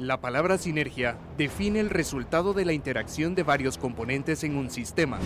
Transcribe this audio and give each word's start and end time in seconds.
La 0.00 0.18
palabra 0.18 0.56
sinergia 0.56 1.18
define 1.36 1.78
el 1.78 1.90
resultado 1.90 2.54
de 2.54 2.64
la 2.64 2.72
interacción 2.72 3.34
de 3.34 3.42
varios 3.42 3.76
componentes 3.76 4.44
en 4.44 4.56
un 4.56 4.70
sistema. 4.70 5.18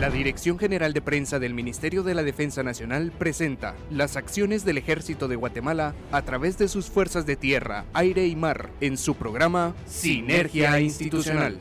La 0.00 0.08
Dirección 0.08 0.58
General 0.58 0.94
de 0.94 1.02
Prensa 1.02 1.38
del 1.38 1.52
Ministerio 1.52 2.02
de 2.02 2.14
la 2.14 2.22
Defensa 2.22 2.62
Nacional 2.62 3.12
presenta 3.12 3.74
las 3.90 4.16
acciones 4.16 4.64
del 4.64 4.78
Ejército 4.78 5.28
de 5.28 5.36
Guatemala 5.36 5.94
a 6.12 6.22
través 6.22 6.56
de 6.56 6.68
sus 6.68 6.86
fuerzas 6.86 7.26
de 7.26 7.36
tierra, 7.36 7.84
aire 7.92 8.26
y 8.26 8.36
mar 8.36 8.70
en 8.80 8.96
su 8.96 9.16
programa 9.16 9.74
Sinergia 9.84 10.80
Institucional. 10.80 11.58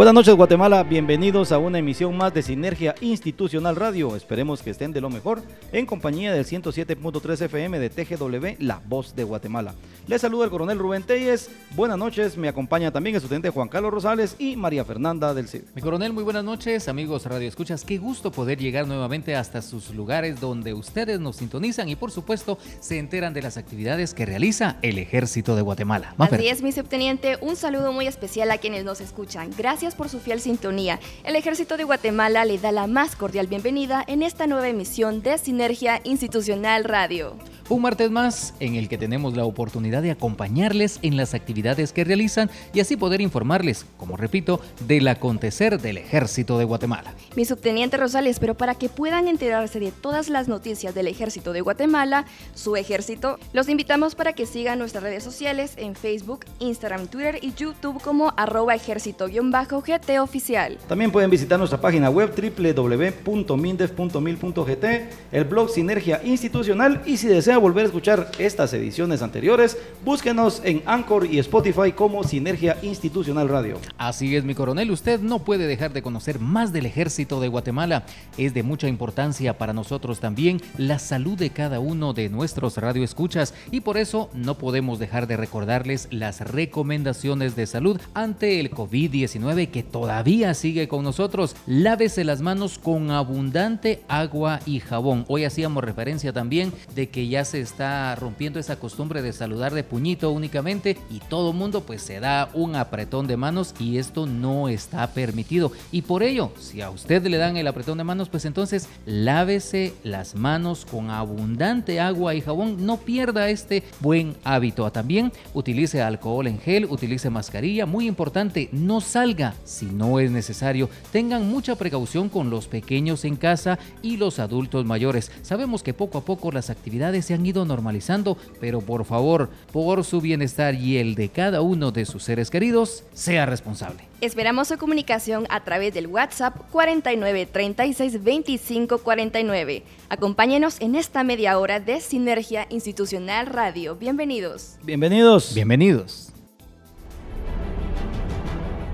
Buenas 0.00 0.14
noches 0.14 0.34
Guatemala, 0.34 0.82
bienvenidos 0.82 1.52
a 1.52 1.58
una 1.58 1.78
emisión 1.78 2.16
más 2.16 2.32
de 2.32 2.40
Sinergia 2.40 2.94
Institucional 3.02 3.76
Radio. 3.76 4.16
Esperemos 4.16 4.62
que 4.62 4.70
estén 4.70 4.94
de 4.94 5.02
lo 5.02 5.10
mejor 5.10 5.42
en 5.72 5.84
compañía 5.84 6.32
del 6.32 6.46
107.3 6.46 7.42
FM 7.42 7.78
de 7.78 7.90
TGW, 7.90 8.64
La 8.64 8.80
Voz 8.86 9.14
de 9.14 9.24
Guatemala. 9.24 9.74
Les 10.10 10.20
saluda 10.20 10.44
el 10.44 10.50
coronel 10.50 10.76
Rubén 10.76 11.04
Telles. 11.04 11.48
Buenas 11.76 11.96
noches, 11.96 12.36
me 12.36 12.48
acompaña 12.48 12.90
también 12.90 13.14
el 13.14 13.22
estudiante 13.22 13.50
Juan 13.50 13.68
Carlos 13.68 13.92
Rosales 13.92 14.34
y 14.40 14.56
María 14.56 14.84
Fernanda 14.84 15.34
del 15.34 15.46
CID. 15.46 15.62
Mi 15.72 15.82
coronel, 15.82 16.12
muy 16.12 16.24
buenas 16.24 16.42
noches, 16.42 16.88
amigos 16.88 17.26
Radio 17.26 17.46
Escuchas. 17.46 17.84
Qué 17.84 17.96
gusto 17.98 18.32
poder 18.32 18.58
llegar 18.58 18.88
nuevamente 18.88 19.36
hasta 19.36 19.62
sus 19.62 19.90
lugares 19.90 20.40
donde 20.40 20.74
ustedes 20.74 21.20
nos 21.20 21.36
sintonizan 21.36 21.88
y 21.88 21.94
por 21.94 22.10
supuesto 22.10 22.58
se 22.80 22.98
enteran 22.98 23.34
de 23.34 23.42
las 23.42 23.56
actividades 23.56 24.12
que 24.12 24.26
realiza 24.26 24.78
el 24.82 24.98
Ejército 24.98 25.54
de 25.54 25.62
Guatemala. 25.62 26.12
Así 26.18 26.48
es, 26.48 26.60
mi 26.60 26.72
subteniente, 26.72 27.38
un 27.40 27.54
saludo 27.54 27.92
muy 27.92 28.08
especial 28.08 28.50
a 28.50 28.58
quienes 28.58 28.84
nos 28.84 29.00
escuchan. 29.00 29.50
Gracias 29.56 29.94
por 29.94 30.08
su 30.08 30.18
fiel 30.18 30.40
sintonía. 30.40 30.98
El 31.22 31.36
Ejército 31.36 31.76
de 31.76 31.84
Guatemala 31.84 32.44
le 32.44 32.58
da 32.58 32.72
la 32.72 32.88
más 32.88 33.14
cordial 33.14 33.46
bienvenida 33.46 34.02
en 34.08 34.24
esta 34.24 34.48
nueva 34.48 34.66
emisión 34.66 35.22
de 35.22 35.38
Sinergia 35.38 36.00
Institucional 36.02 36.82
Radio. 36.82 37.36
Un 37.70 37.82
martes 37.82 38.10
más 38.10 38.54
en 38.58 38.74
el 38.74 38.88
que 38.88 38.98
tenemos 38.98 39.36
la 39.36 39.44
oportunidad 39.44 40.02
de 40.02 40.10
acompañarles 40.10 40.98
en 41.02 41.16
las 41.16 41.34
actividades 41.34 41.92
que 41.92 42.02
realizan 42.02 42.50
y 42.74 42.80
así 42.80 42.96
poder 42.96 43.20
informarles, 43.20 43.86
como 43.96 44.16
repito, 44.16 44.60
del 44.88 45.06
acontecer 45.06 45.80
del 45.80 45.98
Ejército 45.98 46.58
de 46.58 46.64
Guatemala. 46.64 47.14
Mi 47.36 47.44
subteniente 47.44 47.96
Rosales, 47.96 48.40
pero 48.40 48.56
para 48.56 48.74
que 48.74 48.88
puedan 48.88 49.28
enterarse 49.28 49.78
de 49.78 49.92
todas 49.92 50.30
las 50.30 50.48
noticias 50.48 50.96
del 50.96 51.06
Ejército 51.06 51.52
de 51.52 51.60
Guatemala, 51.60 52.24
su 52.54 52.74
ejército, 52.74 53.38
los 53.52 53.68
invitamos 53.68 54.16
para 54.16 54.32
que 54.32 54.46
sigan 54.46 54.80
nuestras 54.80 55.04
redes 55.04 55.22
sociales 55.22 55.74
en 55.76 55.94
Facebook, 55.94 56.46
Instagram, 56.58 57.06
Twitter 57.06 57.38
y 57.40 57.54
YouTube 57.54 58.02
como 58.02 58.34
arroba 58.36 58.74
ejército-gt 58.74 60.18
oficial. 60.18 60.76
También 60.88 61.12
pueden 61.12 61.30
visitar 61.30 61.56
nuestra 61.56 61.80
página 61.80 62.10
web 62.10 62.32
www.mindef.mil.gt, 62.34 64.84
el 65.30 65.44
blog 65.44 65.70
Sinergia 65.70 66.20
Institucional 66.24 67.02
y 67.06 67.16
si 67.16 67.28
desean 67.28 67.59
volver 67.60 67.84
a 67.84 67.86
escuchar 67.86 68.30
estas 68.38 68.72
ediciones 68.72 69.22
anteriores, 69.22 69.76
búsquenos 70.04 70.62
en 70.64 70.82
Anchor 70.86 71.26
y 71.26 71.38
Spotify 71.38 71.92
como 71.92 72.24
Sinergia 72.24 72.76
Institucional 72.82 73.48
Radio. 73.48 73.78
Así 73.98 74.34
es, 74.34 74.44
mi 74.44 74.54
coronel, 74.54 74.90
usted 74.90 75.20
no 75.20 75.40
puede 75.40 75.66
dejar 75.66 75.92
de 75.92 76.02
conocer 76.02 76.40
más 76.40 76.72
del 76.72 76.86
ejército 76.86 77.40
de 77.40 77.48
Guatemala. 77.48 78.04
Es 78.38 78.54
de 78.54 78.62
mucha 78.62 78.88
importancia 78.88 79.58
para 79.58 79.72
nosotros 79.72 80.20
también 80.20 80.60
la 80.76 80.98
salud 80.98 81.38
de 81.38 81.50
cada 81.50 81.80
uno 81.80 82.12
de 82.12 82.28
nuestros 82.28 82.76
radioescuchas 82.78 83.54
y 83.70 83.80
por 83.80 83.98
eso 83.98 84.30
no 84.34 84.56
podemos 84.56 84.98
dejar 84.98 85.26
de 85.26 85.36
recordarles 85.36 86.08
las 86.10 86.40
recomendaciones 86.40 87.56
de 87.56 87.66
salud 87.66 88.00
ante 88.14 88.60
el 88.60 88.70
COVID-19 88.70 89.70
que 89.70 89.82
todavía 89.82 90.54
sigue 90.54 90.88
con 90.88 91.04
nosotros. 91.04 91.56
Lávese 91.66 92.24
las 92.24 92.40
manos 92.40 92.78
con 92.78 93.10
abundante 93.10 94.02
agua 94.08 94.60
y 94.66 94.80
jabón. 94.80 95.24
Hoy 95.28 95.44
hacíamos 95.44 95.84
referencia 95.84 96.32
también 96.32 96.72
de 96.94 97.08
que 97.08 97.28
ya 97.28 97.44
se 97.50 97.60
está 97.60 98.14
rompiendo 98.14 98.60
esa 98.60 98.76
costumbre 98.76 99.22
de 99.22 99.32
saludar 99.32 99.74
de 99.74 99.82
puñito 99.82 100.30
únicamente 100.30 100.96
y 101.10 101.18
todo 101.18 101.52
mundo 101.52 101.82
pues 101.82 102.00
se 102.00 102.20
da 102.20 102.48
un 102.54 102.76
apretón 102.76 103.26
de 103.26 103.36
manos 103.36 103.74
y 103.80 103.98
esto 103.98 104.26
no 104.26 104.68
está 104.68 105.08
permitido. 105.08 105.72
Y 105.90 106.02
por 106.02 106.22
ello, 106.22 106.52
si 106.60 106.80
a 106.80 106.90
usted 106.90 107.26
le 107.26 107.38
dan 107.38 107.56
el 107.56 107.66
apretón 107.66 107.98
de 107.98 108.04
manos, 108.04 108.28
pues 108.28 108.44
entonces 108.44 108.88
lávese 109.04 109.94
las 110.04 110.36
manos 110.36 110.86
con 110.86 111.10
abundante 111.10 111.98
agua 111.98 112.36
y 112.36 112.40
jabón. 112.40 112.86
No 112.86 112.98
pierda 112.98 113.48
este 113.48 113.82
buen 113.98 114.36
hábito. 114.44 114.90
También 114.92 115.32
utilice 115.52 116.02
alcohol 116.02 116.46
en 116.46 116.60
gel, 116.60 116.84
utilice 116.84 117.30
mascarilla. 117.30 117.84
Muy 117.84 118.06
importante, 118.06 118.68
no 118.70 119.00
salga 119.00 119.54
si 119.64 119.86
no 119.86 120.20
es 120.20 120.30
necesario. 120.30 120.88
Tengan 121.10 121.50
mucha 121.50 121.74
precaución 121.74 122.28
con 122.28 122.48
los 122.48 122.68
pequeños 122.68 123.24
en 123.24 123.34
casa 123.34 123.80
y 124.02 124.18
los 124.18 124.38
adultos 124.38 124.84
mayores. 124.84 125.32
Sabemos 125.42 125.82
que 125.82 125.94
poco 125.94 126.18
a 126.18 126.24
poco 126.24 126.52
las 126.52 126.70
actividades 126.70 127.26
se 127.26 127.34
han 127.34 127.39
ido 127.46 127.64
normalizando, 127.64 128.36
pero 128.60 128.80
por 128.80 129.04
favor, 129.04 129.50
por 129.72 130.04
su 130.04 130.20
bienestar 130.20 130.74
y 130.74 130.98
el 130.98 131.14
de 131.14 131.28
cada 131.28 131.60
uno 131.60 131.92
de 131.92 132.04
sus 132.06 132.22
seres 132.22 132.50
queridos, 132.50 133.04
sea 133.12 133.46
responsable. 133.46 134.04
Esperamos 134.20 134.68
su 134.68 134.76
comunicación 134.76 135.46
a 135.48 135.64
través 135.64 135.94
del 135.94 136.06
WhatsApp 136.06 136.56
49 136.70 137.46
36 137.46 138.22
25 138.22 138.98
49. 138.98 139.82
Acompáñenos 140.08 140.80
en 140.80 140.94
esta 140.94 141.24
media 141.24 141.58
hora 141.58 141.80
de 141.80 142.00
Sinergia 142.00 142.66
Institucional 142.68 143.46
Radio. 143.46 143.96
Bienvenidos. 143.96 144.76
Bienvenidos. 144.82 145.54
Bienvenidos. 145.54 146.32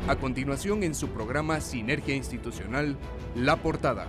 A 0.08 0.14
continuación 0.14 0.84
en 0.84 0.94
su 0.94 1.08
programa 1.08 1.60
Sinergia 1.60 2.14
Institucional, 2.14 2.96
La 3.34 3.56
Portada. 3.56 4.06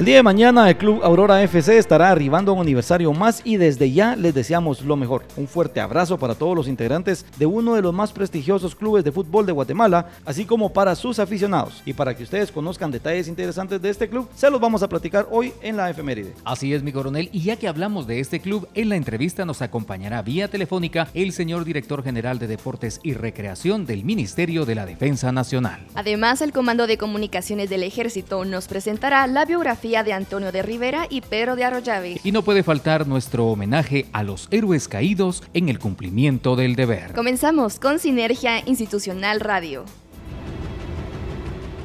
El 0.00 0.06
día 0.06 0.16
de 0.16 0.22
mañana 0.22 0.66
el 0.66 0.78
Club 0.78 1.04
Aurora 1.04 1.42
FC 1.42 1.76
estará 1.76 2.10
arribando 2.10 2.52
a 2.52 2.54
un 2.54 2.62
aniversario 2.62 3.12
más 3.12 3.42
y 3.44 3.58
desde 3.58 3.92
ya 3.92 4.16
les 4.16 4.32
deseamos 4.32 4.80
lo 4.80 4.96
mejor. 4.96 5.24
Un 5.36 5.46
fuerte 5.46 5.78
abrazo 5.78 6.16
para 6.16 6.34
todos 6.34 6.56
los 6.56 6.68
integrantes 6.68 7.26
de 7.36 7.44
uno 7.44 7.74
de 7.74 7.82
los 7.82 7.92
más 7.92 8.10
prestigiosos 8.10 8.74
clubes 8.74 9.04
de 9.04 9.12
fútbol 9.12 9.44
de 9.44 9.52
Guatemala, 9.52 10.06
así 10.24 10.46
como 10.46 10.72
para 10.72 10.94
sus 10.94 11.18
aficionados. 11.18 11.82
Y 11.84 11.92
para 11.92 12.16
que 12.16 12.22
ustedes 12.22 12.50
conozcan 12.50 12.90
detalles 12.90 13.28
interesantes 13.28 13.82
de 13.82 13.90
este 13.90 14.08
club, 14.08 14.26
se 14.34 14.50
los 14.50 14.58
vamos 14.58 14.82
a 14.82 14.88
platicar 14.88 15.28
hoy 15.30 15.52
en 15.60 15.76
la 15.76 15.90
efeméride. 15.90 16.32
Así 16.46 16.72
es, 16.72 16.82
mi 16.82 16.92
coronel, 16.92 17.28
y 17.30 17.42
ya 17.42 17.56
que 17.56 17.68
hablamos 17.68 18.06
de 18.06 18.20
este 18.20 18.40
club, 18.40 18.68
en 18.72 18.88
la 18.88 18.96
entrevista 18.96 19.44
nos 19.44 19.60
acompañará 19.60 20.22
vía 20.22 20.48
telefónica 20.48 21.08
el 21.12 21.32
señor 21.32 21.66
director 21.66 22.02
general 22.02 22.38
de 22.38 22.46
Deportes 22.46 23.00
y 23.02 23.12
Recreación 23.12 23.84
del 23.84 24.04
Ministerio 24.04 24.64
de 24.64 24.76
la 24.76 24.86
Defensa 24.86 25.30
Nacional. 25.30 25.86
Además, 25.94 26.40
el 26.40 26.52
Comando 26.52 26.86
de 26.86 26.96
Comunicaciones 26.96 27.68
del 27.68 27.82
Ejército 27.82 28.46
nos 28.46 28.66
presentará 28.66 29.26
la 29.26 29.44
biografía 29.44 29.89
de 29.90 30.12
Antonio 30.12 30.52
de 30.52 30.62
Rivera 30.62 31.06
y 31.10 31.20
Pedro 31.20 31.56
de 31.56 31.64
Arroyave. 31.64 32.20
Y 32.22 32.30
no 32.30 32.42
puede 32.42 32.62
faltar 32.62 33.08
nuestro 33.08 33.46
homenaje 33.46 34.06
a 34.12 34.22
los 34.22 34.46
héroes 34.52 34.86
caídos 34.86 35.42
en 35.52 35.68
el 35.68 35.80
cumplimiento 35.80 36.54
del 36.54 36.76
deber. 36.76 37.12
Comenzamos 37.12 37.80
con 37.80 37.98
Sinergia 37.98 38.60
Institucional 38.66 39.40
Radio. 39.40 39.84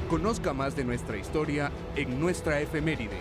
Conozca 0.07 0.53
más 0.53 0.75
de 0.75 0.83
nuestra 0.83 1.17
historia 1.17 1.71
en 1.95 2.19
nuestra 2.19 2.61
efeméride. 2.61 3.17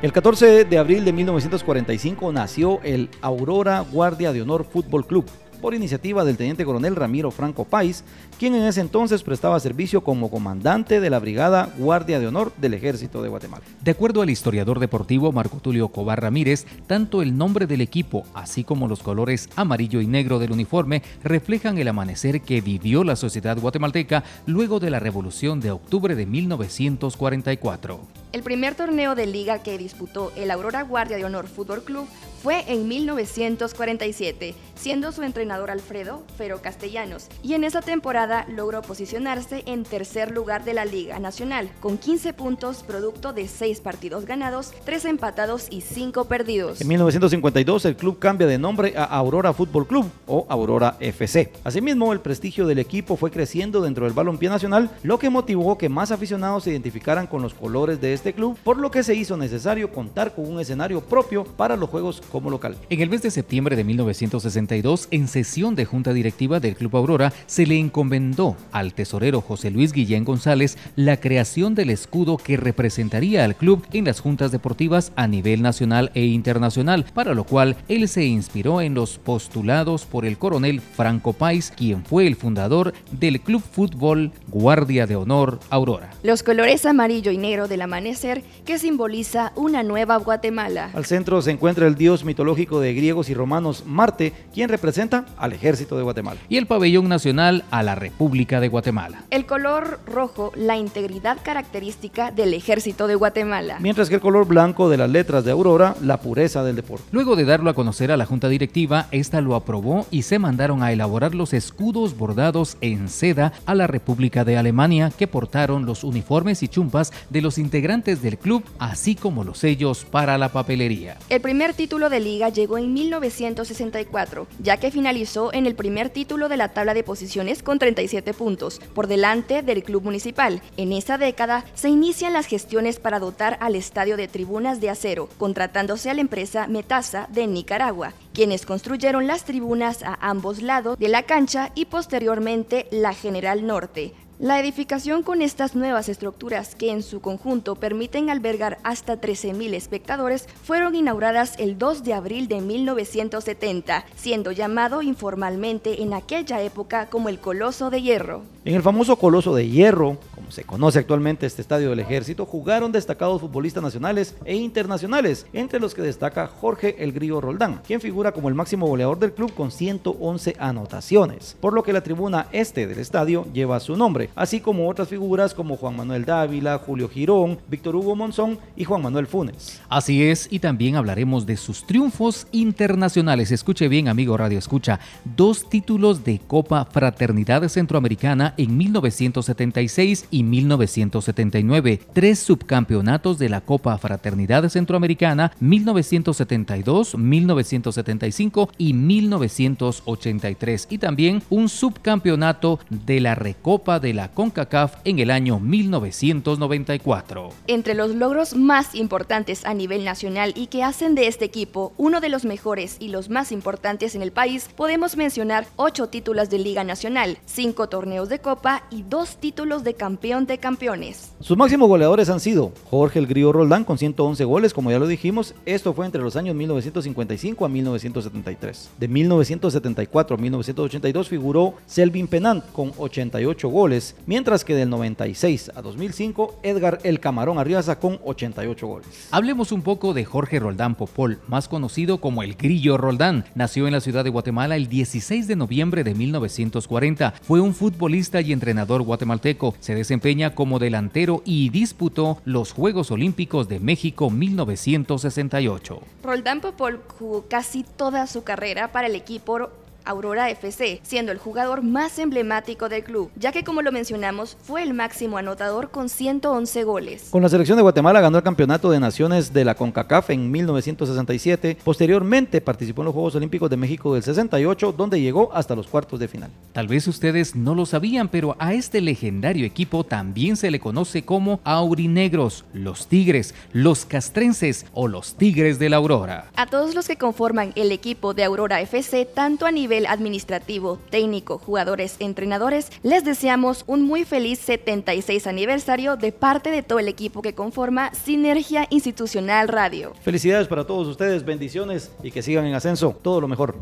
El 0.00 0.12
14 0.12 0.64
de 0.64 0.78
abril 0.78 1.04
de 1.04 1.12
1945 1.12 2.32
nació 2.32 2.80
el 2.82 3.10
Aurora 3.20 3.80
Guardia 3.80 4.32
de 4.32 4.42
Honor 4.42 4.64
Fútbol 4.64 5.06
Club, 5.06 5.26
por 5.62 5.74
iniciativa 5.74 6.26
del 6.26 6.36
teniente 6.36 6.66
coronel 6.66 6.96
Ramiro 6.96 7.30
Franco 7.30 7.64
Páez, 7.64 8.04
quien 8.38 8.54
en 8.54 8.64
ese 8.64 8.82
entonces 8.82 9.22
prestaba 9.22 9.58
servicio 9.60 10.02
como 10.02 10.30
comandante 10.30 11.00
de 11.00 11.08
la 11.08 11.20
Brigada 11.20 11.70
Guardia 11.78 12.20
de 12.20 12.26
Honor 12.26 12.52
del 12.58 12.74
Ejército 12.74 13.22
de 13.22 13.30
Guatemala. 13.30 13.64
De 13.80 13.92
acuerdo 13.92 14.20
al 14.20 14.28
historiador 14.28 14.80
deportivo 14.80 15.32
Marco 15.32 15.58
Tulio 15.58 15.88
Cobar 15.88 16.20
Ramírez, 16.20 16.66
tanto 16.86 17.22
el 17.22 17.38
nombre 17.38 17.66
del 17.66 17.80
equipo, 17.80 18.24
así 18.34 18.64
como 18.64 18.88
los 18.88 19.02
colores 19.02 19.48
amarillo 19.56 20.02
y 20.02 20.06
negro 20.06 20.38
del 20.38 20.52
uniforme, 20.52 21.02
reflejan 21.22 21.78
el 21.78 21.88
amanecer 21.88 22.42
que 22.42 22.60
vivió 22.60 23.04
la 23.04 23.16
sociedad 23.16 23.58
guatemalteca 23.58 24.24
luego 24.46 24.80
de 24.80 24.90
la 24.90 24.98
Revolución 24.98 25.60
de 25.60 25.70
octubre 25.70 26.16
de 26.16 26.26
1944. 26.26 28.00
El 28.32 28.42
primer 28.42 28.74
torneo 28.74 29.14
de 29.14 29.26
liga 29.26 29.62
que 29.62 29.78
disputó 29.78 30.32
el 30.36 30.50
Aurora 30.50 30.82
Guardia 30.82 31.16
de 31.16 31.24
Honor 31.24 31.46
Fútbol 31.46 31.84
Club 31.84 32.08
fue 32.42 32.64
en 32.66 32.88
1947. 32.88 34.54
siendo 34.82 35.12
su 35.12 35.22
entrenador 35.22 35.70
Alfredo 35.70 36.24
Fero 36.36 36.60
Castellanos, 36.60 37.28
y 37.40 37.54
en 37.54 37.62
esa 37.62 37.82
temporada 37.82 38.46
logró 38.48 38.82
posicionarse 38.82 39.62
en 39.66 39.84
tercer 39.84 40.32
lugar 40.32 40.64
de 40.64 40.74
la 40.74 40.84
Liga 40.84 41.20
Nacional, 41.20 41.70
con 41.78 41.98
15 41.98 42.32
puntos 42.32 42.82
producto 42.82 43.32
de 43.32 43.46
6 43.46 43.80
partidos 43.80 44.26
ganados, 44.26 44.72
3 44.84 45.04
empatados 45.04 45.68
y 45.70 45.82
5 45.82 46.24
perdidos. 46.24 46.80
En 46.80 46.88
1952 46.88 47.84
el 47.84 47.96
club 47.96 48.18
cambia 48.18 48.48
de 48.48 48.58
nombre 48.58 48.94
a 48.96 49.04
Aurora 49.04 49.52
Fútbol 49.52 49.86
Club 49.86 50.10
o 50.26 50.46
Aurora 50.48 50.96
FC. 50.98 51.52
Asimismo, 51.62 52.12
el 52.12 52.18
prestigio 52.18 52.66
del 52.66 52.80
equipo 52.80 53.16
fue 53.16 53.30
creciendo 53.30 53.82
dentro 53.82 54.04
del 54.04 54.14
balompié 54.14 54.48
nacional, 54.48 54.90
lo 55.04 55.16
que 55.16 55.30
motivó 55.30 55.78
que 55.78 55.88
más 55.88 56.10
aficionados 56.10 56.64
se 56.64 56.72
identificaran 56.72 57.28
con 57.28 57.40
los 57.40 57.54
colores 57.54 58.00
de 58.00 58.14
este 58.14 58.32
club, 58.32 58.58
por 58.64 58.78
lo 58.78 58.90
que 58.90 59.04
se 59.04 59.14
hizo 59.14 59.36
necesario 59.36 59.92
contar 59.92 60.34
con 60.34 60.52
un 60.52 60.58
escenario 60.58 61.02
propio 61.02 61.44
para 61.44 61.76
los 61.76 61.88
juegos 61.88 62.20
como 62.32 62.50
local. 62.50 62.76
En 62.90 63.00
el 63.00 63.10
mes 63.10 63.22
de 63.22 63.30
septiembre 63.30 63.76
de 63.76 63.84
1962, 63.84 65.08
en 65.10 65.28
sesión 65.28 65.76
de 65.76 65.84
junta 65.84 66.12
directiva 66.12 66.58
del 66.58 66.74
Club 66.74 66.96
Aurora, 66.96 67.32
se 67.46 67.66
le 67.66 67.78
encomendó 67.78 68.56
al 68.72 68.94
tesorero 68.94 69.42
José 69.42 69.70
Luis 69.70 69.92
Guillén 69.92 70.24
González 70.24 70.78
la 70.96 71.18
creación 71.18 71.74
del 71.74 71.90
escudo 71.90 72.38
que 72.38 72.56
representaría 72.56 73.44
al 73.44 73.54
club 73.54 73.86
en 73.92 74.06
las 74.06 74.20
juntas 74.20 74.50
deportivas 74.50 75.12
a 75.14 75.26
nivel 75.28 75.62
nacional 75.62 76.10
e 76.14 76.24
internacional, 76.24 77.04
para 77.14 77.34
lo 77.34 77.44
cual 77.44 77.76
él 77.88 78.08
se 78.08 78.24
inspiró 78.24 78.80
en 78.80 78.94
los 78.94 79.18
postulados 79.18 80.06
por 80.06 80.24
el 80.24 80.38
coronel 80.38 80.80
Franco 80.80 81.34
Pais, 81.34 81.72
quien 81.76 82.04
fue 82.04 82.26
el 82.26 82.36
fundador 82.36 82.94
del 83.10 83.40
Club 83.40 83.62
Fútbol 83.62 84.32
Guardia 84.48 85.06
de 85.06 85.16
Honor 85.16 85.60
Aurora. 85.68 86.10
Los 86.22 86.42
colores 86.42 86.86
amarillo 86.86 87.30
y 87.30 87.36
negro 87.36 87.68
del 87.68 87.82
amanecer 87.82 88.42
que 88.64 88.78
simboliza 88.78 89.52
una 89.56 89.82
nueva 89.82 90.16
Guatemala. 90.16 90.90
Al 90.94 91.04
centro 91.04 91.42
se 91.42 91.50
encuentra 91.50 91.86
el 91.86 91.94
dios 91.94 92.21
mitológico 92.24 92.80
de 92.80 92.94
griegos 92.94 93.28
y 93.28 93.34
romanos 93.34 93.84
Marte, 93.86 94.32
quien 94.52 94.68
representa 94.68 95.26
al 95.36 95.52
ejército 95.52 95.96
de 95.96 96.02
Guatemala. 96.02 96.40
Y 96.48 96.56
el 96.56 96.66
pabellón 96.66 97.08
nacional 97.08 97.64
a 97.70 97.82
la 97.82 97.94
República 97.94 98.60
de 98.60 98.68
Guatemala. 98.68 99.24
El 99.30 99.46
color 99.46 100.00
rojo, 100.06 100.52
la 100.56 100.76
integridad 100.76 101.38
característica 101.42 102.30
del 102.30 102.54
ejército 102.54 103.06
de 103.06 103.14
Guatemala. 103.14 103.78
Mientras 103.80 104.08
que 104.08 104.16
el 104.16 104.20
color 104.20 104.46
blanco 104.46 104.88
de 104.88 104.96
las 104.96 105.10
letras 105.10 105.44
de 105.44 105.50
Aurora, 105.50 105.94
la 106.02 106.20
pureza 106.20 106.64
del 106.64 106.76
deporte. 106.76 107.04
Luego 107.12 107.36
de 107.36 107.44
darlo 107.44 107.70
a 107.70 107.74
conocer 107.74 108.12
a 108.12 108.16
la 108.16 108.26
junta 108.26 108.48
directiva, 108.48 109.06
esta 109.10 109.40
lo 109.40 109.54
aprobó 109.54 110.06
y 110.10 110.22
se 110.22 110.38
mandaron 110.38 110.82
a 110.82 110.92
elaborar 110.92 111.34
los 111.34 111.52
escudos 111.52 112.16
bordados 112.16 112.76
en 112.80 113.08
seda 113.08 113.52
a 113.66 113.74
la 113.74 113.86
República 113.86 114.44
de 114.44 114.56
Alemania 114.56 115.12
que 115.16 115.26
portaron 115.26 115.86
los 115.86 116.04
uniformes 116.04 116.62
y 116.62 116.68
chumpas 116.68 117.12
de 117.30 117.42
los 117.42 117.58
integrantes 117.58 118.22
del 118.22 118.38
club, 118.38 118.64
así 118.78 119.14
como 119.14 119.44
los 119.44 119.58
sellos 119.58 120.04
para 120.04 120.38
la 120.38 120.50
papelería. 120.50 121.16
El 121.28 121.40
primer 121.40 121.74
título 121.74 122.10
de 122.12 122.20
liga 122.20 122.48
llegó 122.48 122.78
en 122.78 122.94
1964, 122.94 124.46
ya 124.60 124.76
que 124.76 124.92
finalizó 124.92 125.52
en 125.52 125.66
el 125.66 125.74
primer 125.74 126.10
título 126.10 126.48
de 126.48 126.56
la 126.56 126.68
tabla 126.68 126.94
de 126.94 127.02
posiciones 127.02 127.64
con 127.64 127.80
37 127.80 128.32
puntos, 128.34 128.78
por 128.94 129.08
delante 129.08 129.62
del 129.62 129.82
club 129.82 130.04
municipal. 130.04 130.62
En 130.76 130.92
esa 130.92 131.18
década 131.18 131.64
se 131.74 131.88
inician 131.88 132.32
las 132.32 132.46
gestiones 132.46 133.00
para 133.00 133.18
dotar 133.18 133.58
al 133.60 133.74
estadio 133.74 134.16
de 134.16 134.28
tribunas 134.28 134.80
de 134.80 134.90
acero, 134.90 135.28
contratándose 135.38 136.10
a 136.10 136.14
la 136.14 136.20
empresa 136.20 136.68
Metasa 136.68 137.26
de 137.32 137.48
Nicaragua, 137.48 138.12
quienes 138.32 138.64
construyeron 138.64 139.26
las 139.26 139.44
tribunas 139.44 140.04
a 140.04 140.16
ambos 140.20 140.62
lados 140.62 140.98
de 140.98 141.08
la 141.08 141.24
cancha 141.24 141.72
y 141.74 141.86
posteriormente 141.86 142.86
la 142.92 143.14
General 143.14 143.66
Norte. 143.66 144.12
La 144.42 144.58
edificación 144.58 145.22
con 145.22 145.40
estas 145.40 145.76
nuevas 145.76 146.08
estructuras, 146.08 146.74
que 146.74 146.90
en 146.90 147.04
su 147.04 147.20
conjunto 147.20 147.76
permiten 147.76 148.28
albergar 148.28 148.78
hasta 148.82 149.20
13.000 149.20 149.72
espectadores, 149.74 150.48
fueron 150.64 150.96
inauguradas 150.96 151.54
el 151.60 151.78
2 151.78 152.02
de 152.02 152.12
abril 152.12 152.48
de 152.48 152.60
1970, 152.60 154.04
siendo 154.16 154.50
llamado 154.50 155.00
informalmente 155.00 156.02
en 156.02 156.12
aquella 156.12 156.60
época 156.60 157.08
como 157.08 157.28
el 157.28 157.38
Coloso 157.38 157.88
de 157.88 158.02
Hierro. 158.02 158.42
En 158.64 158.74
el 158.74 158.82
famoso 158.82 159.14
Coloso 159.14 159.54
de 159.54 159.68
Hierro, 159.68 160.18
se 160.52 160.64
conoce 160.64 160.98
actualmente 160.98 161.46
este 161.46 161.62
estadio 161.62 161.90
del 161.90 162.00
ejército, 162.00 162.46
jugaron 162.46 162.92
destacados 162.92 163.40
futbolistas 163.40 163.82
nacionales 163.82 164.36
e 164.44 164.56
internacionales, 164.56 165.46
entre 165.52 165.80
los 165.80 165.94
que 165.94 166.02
destaca 166.02 166.46
Jorge 166.46 167.02
El 167.02 167.12
Grillo 167.12 167.40
Roldán, 167.40 167.80
quien 167.86 168.00
figura 168.00 168.32
como 168.32 168.48
el 168.48 168.54
máximo 168.54 168.86
goleador 168.86 169.18
del 169.18 169.32
club 169.32 169.52
con 169.54 169.70
111 169.70 170.56
anotaciones, 170.58 171.56
por 171.60 171.72
lo 171.72 171.82
que 171.82 171.92
la 171.92 172.02
tribuna 172.02 172.46
este 172.52 172.86
del 172.86 172.98
estadio 172.98 173.46
lleva 173.52 173.80
su 173.80 173.96
nombre 173.96 174.12
así 174.34 174.60
como 174.60 174.88
otras 174.88 175.08
figuras 175.08 175.54
como 175.54 175.76
Juan 175.76 175.96
Manuel 175.96 176.24
Dávila, 176.24 176.78
Julio 176.78 177.08
Girón, 177.08 177.58
Víctor 177.68 177.96
Hugo 177.96 178.16
Monzón 178.16 178.58
y 178.76 178.84
Juan 178.84 179.02
Manuel 179.02 179.26
Funes. 179.26 179.80
Así 179.88 180.22
es, 180.24 180.48
y 180.50 180.58
también 180.58 180.96
hablaremos 180.96 181.46
de 181.46 181.56
sus 181.56 181.86
triunfos 181.86 182.46
internacionales. 182.52 183.50
Escuche 183.50 183.88
bien, 183.88 184.08
amigo 184.08 184.36
Radio 184.36 184.58
Escucha, 184.58 185.00
dos 185.24 185.68
títulos 185.68 186.24
de 186.24 186.40
Copa 186.40 186.84
Fraternidad 186.84 187.66
Centroamericana 187.68 188.54
en 188.56 188.76
1976 188.76 190.26
y 190.30 190.41
1979, 190.50 192.00
tres 192.12 192.38
subcampeonatos 192.38 193.38
de 193.38 193.48
la 193.48 193.60
Copa 193.60 193.96
Fraternidad 193.98 194.68
Centroamericana 194.68 195.52
1972, 195.60 197.16
1975 197.16 198.70
y 198.78 198.92
1983, 198.92 200.86
y 200.90 200.98
también 200.98 201.42
un 201.50 201.68
subcampeonato 201.68 202.78
de 202.90 203.20
la 203.20 203.34
Recopa 203.34 204.00
de 204.00 204.14
la 204.14 204.28
CONCACAF 204.28 204.96
en 205.04 205.18
el 205.18 205.30
año 205.30 205.60
1994. 205.60 207.50
Entre 207.66 207.94
los 207.94 208.14
logros 208.14 208.54
más 208.56 208.94
importantes 208.94 209.64
a 209.64 209.74
nivel 209.74 210.04
nacional 210.04 210.52
y 210.56 210.66
que 210.66 210.82
hacen 210.82 211.14
de 211.14 211.26
este 211.26 211.44
equipo 211.44 211.92
uno 211.96 212.20
de 212.20 212.28
los 212.28 212.44
mejores 212.44 212.96
y 212.98 213.08
los 213.08 213.28
más 213.28 213.52
importantes 213.52 214.14
en 214.14 214.22
el 214.22 214.32
país, 214.32 214.68
podemos 214.74 215.16
mencionar 215.16 215.66
ocho 215.76 216.08
títulos 216.08 216.50
de 216.50 216.58
Liga 216.58 216.84
Nacional, 216.84 217.38
cinco 217.44 217.88
torneos 217.88 218.28
de 218.28 218.40
Copa 218.40 218.84
y 218.90 219.02
dos 219.02 219.36
títulos 219.36 219.84
de 219.84 219.94
campeón 219.94 220.31
de 220.32 220.56
campeones. 220.56 221.32
Sus 221.40 221.58
máximos 221.58 221.88
goleadores 221.88 222.30
han 222.30 222.40
sido 222.40 222.72
Jorge 222.88 223.18
el 223.18 223.26
Grío 223.26 223.52
Roldán 223.52 223.84
con 223.84 223.98
111 223.98 224.42
goles, 224.44 224.72
como 224.72 224.90
ya 224.90 224.98
lo 224.98 225.06
dijimos, 225.06 225.54
esto 225.66 225.92
fue 225.92 226.06
entre 226.06 226.22
los 226.22 226.36
años 226.36 226.56
1955 226.56 227.66
a 227.66 227.68
1973. 227.68 228.90
De 228.98 229.08
1974 229.08 230.36
a 230.36 230.38
1982 230.38 231.28
figuró 231.28 231.74
Selvin 231.84 232.28
Penant 232.28 232.64
con 232.72 232.92
88 232.96 233.68
goles, 233.68 234.16
mientras 234.24 234.64
que 234.64 234.74
del 234.74 234.88
96 234.88 235.70
a 235.76 235.82
2005 235.82 236.60
Edgar 236.62 236.98
El 237.04 237.20
Camarón 237.20 237.58
Arriaza 237.58 237.98
con 237.98 238.18
88 238.24 238.86
goles. 238.86 239.28
Hablemos 239.32 239.70
un 239.70 239.82
poco 239.82 240.14
de 240.14 240.24
Jorge 240.24 240.60
Roldán 240.60 240.94
Popol, 240.94 241.40
más 241.46 241.68
conocido 241.68 242.22
como 242.22 242.42
el 242.42 242.54
Grillo 242.54 242.96
Roldán. 242.96 243.44
Nació 243.54 243.86
en 243.86 243.92
la 243.92 244.00
ciudad 244.00 244.24
de 244.24 244.30
Guatemala 244.30 244.76
el 244.76 244.88
16 244.88 245.46
de 245.46 245.56
noviembre 245.56 246.04
de 246.04 246.14
1940. 246.14 247.34
Fue 247.42 247.60
un 247.60 247.74
futbolista 247.74 248.40
y 248.40 248.52
entrenador 248.52 249.02
guatemalteco. 249.02 249.74
Se 249.80 249.94
desempeña 250.12 250.54
como 250.54 250.78
delantero 250.78 251.40
y 251.46 251.70
disputó 251.70 252.36
los 252.44 252.72
Juegos 252.72 253.10
Olímpicos 253.10 253.66
de 253.66 253.80
México 253.80 254.28
1968. 254.28 256.00
Roldán 256.22 256.60
Popol 256.60 257.00
jugó 257.18 257.46
casi 257.48 257.82
toda 257.82 258.26
su 258.26 258.44
carrera 258.44 258.92
para 258.92 259.06
el 259.06 259.14
equipo 259.14 259.70
Aurora 260.04 260.50
FC, 260.50 261.00
siendo 261.02 261.32
el 261.32 261.38
jugador 261.38 261.82
más 261.82 262.18
emblemático 262.18 262.88
del 262.88 263.04
club, 263.04 263.30
ya 263.36 263.52
que 263.52 263.64
como 263.64 263.82
lo 263.82 263.92
mencionamos, 263.92 264.56
fue 264.62 264.82
el 264.82 264.94
máximo 264.94 265.38
anotador 265.38 265.90
con 265.90 266.08
111 266.08 266.84
goles. 266.84 267.28
Con 267.30 267.42
la 267.42 267.48
selección 267.48 267.76
de 267.76 267.82
Guatemala 267.82 268.20
ganó 268.20 268.38
el 268.38 268.44
Campeonato 268.44 268.90
de 268.90 269.00
Naciones 269.00 269.52
de 269.52 269.64
la 269.64 269.74
CONCACAF 269.74 270.30
en 270.30 270.50
1967. 270.50 271.78
Posteriormente 271.84 272.60
participó 272.60 273.02
en 273.02 273.06
los 273.06 273.14
Juegos 273.14 273.34
Olímpicos 273.34 273.70
de 273.70 273.76
México 273.76 274.14
del 274.14 274.22
68, 274.22 274.92
donde 274.96 275.20
llegó 275.20 275.50
hasta 275.52 275.76
los 275.76 275.86
cuartos 275.86 276.18
de 276.18 276.28
final. 276.28 276.50
Tal 276.72 276.88
vez 276.88 277.06
ustedes 277.06 277.54
no 277.54 277.74
lo 277.74 277.86
sabían, 277.86 278.28
pero 278.28 278.56
a 278.58 278.74
este 278.74 279.00
legendario 279.00 279.66
equipo 279.66 280.04
también 280.04 280.56
se 280.56 280.70
le 280.70 280.80
conoce 280.80 281.24
como 281.24 281.60
Aurinegros, 281.64 282.64
los 282.72 283.06
Tigres, 283.06 283.54
los 283.72 284.04
Castrenses 284.04 284.86
o 284.92 285.08
los 285.08 285.34
Tigres 285.34 285.78
de 285.78 285.90
la 285.90 285.96
Aurora. 285.96 286.50
A 286.56 286.66
todos 286.66 286.94
los 286.94 287.06
que 287.06 287.16
conforman 287.16 287.72
el 287.76 287.92
equipo 287.92 288.34
de 288.34 288.44
Aurora 288.44 288.80
FC, 288.80 289.26
tanto 289.26 289.66
a 289.66 289.70
nivel 289.70 289.91
administrativo, 290.08 290.98
técnico, 291.10 291.58
jugadores, 291.58 292.16
entrenadores, 292.18 292.90
les 293.02 293.24
deseamos 293.24 293.84
un 293.86 294.02
muy 294.02 294.24
feliz 294.24 294.58
76 294.58 295.46
aniversario 295.46 296.16
de 296.16 296.32
parte 296.32 296.70
de 296.70 296.82
todo 296.82 296.98
el 296.98 297.08
equipo 297.08 297.42
que 297.42 297.54
conforma 297.54 298.12
Sinergia 298.14 298.86
Institucional 298.90 299.68
Radio. 299.68 300.12
Felicidades 300.22 300.68
para 300.68 300.86
todos 300.86 301.06
ustedes, 301.08 301.44
bendiciones 301.44 302.12
y 302.22 302.30
que 302.30 302.42
sigan 302.42 302.66
en 302.66 302.74
ascenso. 302.74 303.16
Todo 303.22 303.40
lo 303.40 303.48
mejor. 303.48 303.76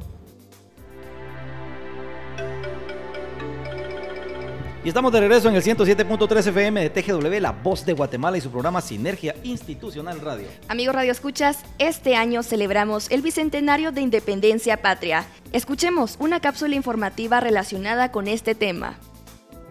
Y 4.82 4.88
estamos 4.88 5.12
de 5.12 5.20
regreso 5.20 5.50
en 5.50 5.54
el 5.56 5.62
107.3 5.62 6.46
FM 6.46 6.80
de 6.80 6.88
TGW, 6.88 7.38
La 7.38 7.52
Voz 7.52 7.84
de 7.84 7.92
Guatemala 7.92 8.38
y 8.38 8.40
su 8.40 8.50
programa 8.50 8.80
Sinergia 8.80 9.34
Institucional 9.42 10.22
Radio. 10.22 10.48
Amigos 10.68 10.94
Radio 10.94 11.12
Escuchas, 11.12 11.58
este 11.78 12.16
año 12.16 12.42
celebramos 12.42 13.10
el 13.10 13.20
Bicentenario 13.20 13.92
de 13.92 14.00
Independencia 14.00 14.80
Patria. 14.80 15.26
Escuchemos 15.52 16.16
una 16.18 16.40
cápsula 16.40 16.76
informativa 16.76 17.40
relacionada 17.40 18.10
con 18.10 18.26
este 18.26 18.54
tema. 18.54 18.98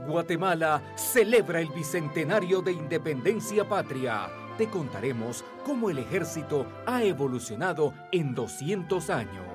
Guatemala 0.08 0.84
celebra 0.96 1.60
el 1.60 1.70
Bicentenario 1.70 2.62
de 2.62 2.74
Independencia 2.74 3.68
Patria. 3.68 4.30
Te 4.60 4.70
contaremos 4.70 5.44
cómo 5.66 5.90
el 5.90 5.98
ejército 5.98 6.68
ha 6.86 7.02
evolucionado 7.02 7.96
en 8.12 8.36
200 8.36 9.10
años. 9.10 9.49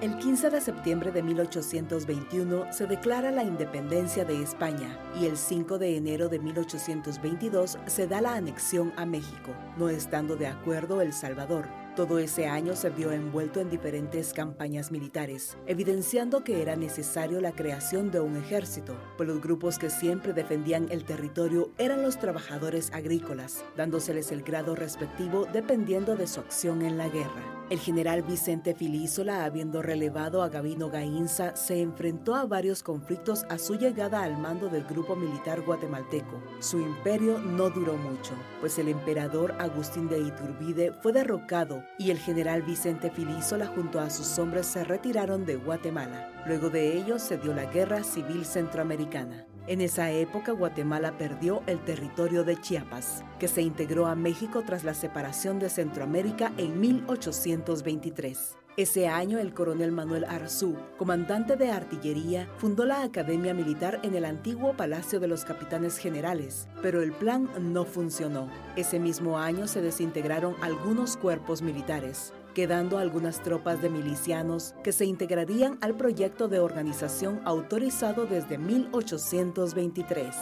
El 0.00 0.16
15 0.16 0.50
de 0.50 0.60
septiembre 0.60 1.10
de 1.10 1.24
1821 1.24 2.72
se 2.72 2.86
declara 2.86 3.32
la 3.32 3.42
independencia 3.42 4.24
de 4.24 4.40
España 4.40 4.96
y 5.20 5.26
el 5.26 5.36
5 5.36 5.76
de 5.76 5.96
enero 5.96 6.28
de 6.28 6.38
1822 6.38 7.78
se 7.86 8.06
da 8.06 8.20
la 8.20 8.34
anexión 8.34 8.92
a 8.96 9.04
México, 9.04 9.56
no 9.76 9.88
estando 9.88 10.36
de 10.36 10.46
acuerdo 10.46 11.00
El 11.00 11.12
Salvador. 11.12 11.66
Todo 11.98 12.20
ese 12.20 12.46
año 12.46 12.76
se 12.76 12.90
vio 12.90 13.10
envuelto 13.10 13.58
en 13.58 13.70
diferentes 13.70 14.32
campañas 14.32 14.92
militares, 14.92 15.58
evidenciando 15.66 16.44
que 16.44 16.62
era 16.62 16.76
necesario 16.76 17.40
la 17.40 17.50
creación 17.50 18.12
de 18.12 18.20
un 18.20 18.36
ejército, 18.36 18.96
pues 19.16 19.28
los 19.28 19.40
grupos 19.42 19.80
que 19.80 19.90
siempre 19.90 20.32
defendían 20.32 20.86
el 20.92 21.04
territorio 21.04 21.72
eran 21.76 22.02
los 22.02 22.16
trabajadores 22.16 22.92
agrícolas, 22.92 23.64
dándoseles 23.76 24.30
el 24.30 24.44
grado 24.44 24.76
respectivo 24.76 25.48
dependiendo 25.52 26.14
de 26.14 26.28
su 26.28 26.38
acción 26.38 26.82
en 26.82 26.98
la 26.98 27.08
guerra. 27.08 27.58
El 27.68 27.80
general 27.80 28.22
Vicente 28.22 28.74
Filísola, 28.74 29.44
habiendo 29.44 29.82
relevado 29.82 30.42
a 30.42 30.48
Gavino 30.48 30.90
Gainza, 30.90 31.54
se 31.54 31.82
enfrentó 31.82 32.34
a 32.34 32.46
varios 32.46 32.82
conflictos 32.82 33.44
a 33.50 33.58
su 33.58 33.74
llegada 33.74 34.22
al 34.22 34.38
mando 34.38 34.68
del 34.68 34.84
grupo 34.84 35.16
militar 35.16 35.62
guatemalteco. 35.62 36.40
Su 36.60 36.78
imperio 36.78 37.38
no 37.40 37.68
duró 37.68 37.94
mucho, 37.96 38.32
pues 38.60 38.78
el 38.78 38.88
emperador 38.88 39.52
Agustín 39.58 40.08
de 40.08 40.20
Iturbide 40.20 40.92
fue 41.02 41.12
derrocado 41.12 41.82
y 41.98 42.10
el 42.10 42.18
general 42.18 42.62
Vicente 42.62 43.10
Filísola 43.10 43.66
junto 43.66 44.00
a 44.00 44.10
sus 44.10 44.38
hombres 44.38 44.66
se 44.66 44.84
retiraron 44.84 45.46
de 45.46 45.56
Guatemala. 45.56 46.32
Luego 46.46 46.70
de 46.70 46.96
ello 46.96 47.18
se 47.18 47.38
dio 47.38 47.54
la 47.54 47.64
Guerra 47.64 48.04
Civil 48.04 48.44
Centroamericana. 48.44 49.46
En 49.66 49.80
esa 49.80 50.10
época 50.10 50.52
Guatemala 50.52 51.18
perdió 51.18 51.62
el 51.66 51.84
territorio 51.84 52.44
de 52.44 52.60
Chiapas, 52.60 53.24
que 53.38 53.48
se 53.48 53.62
integró 53.62 54.06
a 54.06 54.14
México 54.14 54.62
tras 54.64 54.84
la 54.84 54.94
separación 54.94 55.58
de 55.58 55.68
Centroamérica 55.68 56.52
en 56.56 56.80
1823. 56.80 58.56
Ese 58.78 59.06
año 59.08 59.38
el 59.40 59.52
coronel 59.54 59.90
Manuel 59.90 60.22
Arzú, 60.22 60.76
comandante 60.98 61.56
de 61.56 61.72
artillería, 61.72 62.48
fundó 62.58 62.84
la 62.84 63.02
Academia 63.02 63.52
Militar 63.52 63.98
en 64.04 64.14
el 64.14 64.24
antiguo 64.24 64.76
Palacio 64.76 65.18
de 65.18 65.26
los 65.26 65.44
Capitanes 65.44 65.98
Generales, 65.98 66.68
pero 66.80 67.02
el 67.02 67.10
plan 67.10 67.50
no 67.58 67.84
funcionó. 67.84 68.48
Ese 68.76 69.00
mismo 69.00 69.36
año 69.36 69.66
se 69.66 69.82
desintegraron 69.82 70.54
algunos 70.62 71.16
cuerpos 71.16 71.60
militares 71.60 72.32
quedando 72.54 72.96
algunas 72.98 73.42
tropas 73.42 73.82
de 73.82 73.88
milicianos 73.88 74.74
que 74.82 74.90
se 74.90 75.04
integrarían 75.04 75.78
al 75.80 75.96
proyecto 75.96 76.48
de 76.48 76.58
organización 76.58 77.40
autorizado 77.44 78.26
desde 78.26 78.58
1823. 78.58 80.34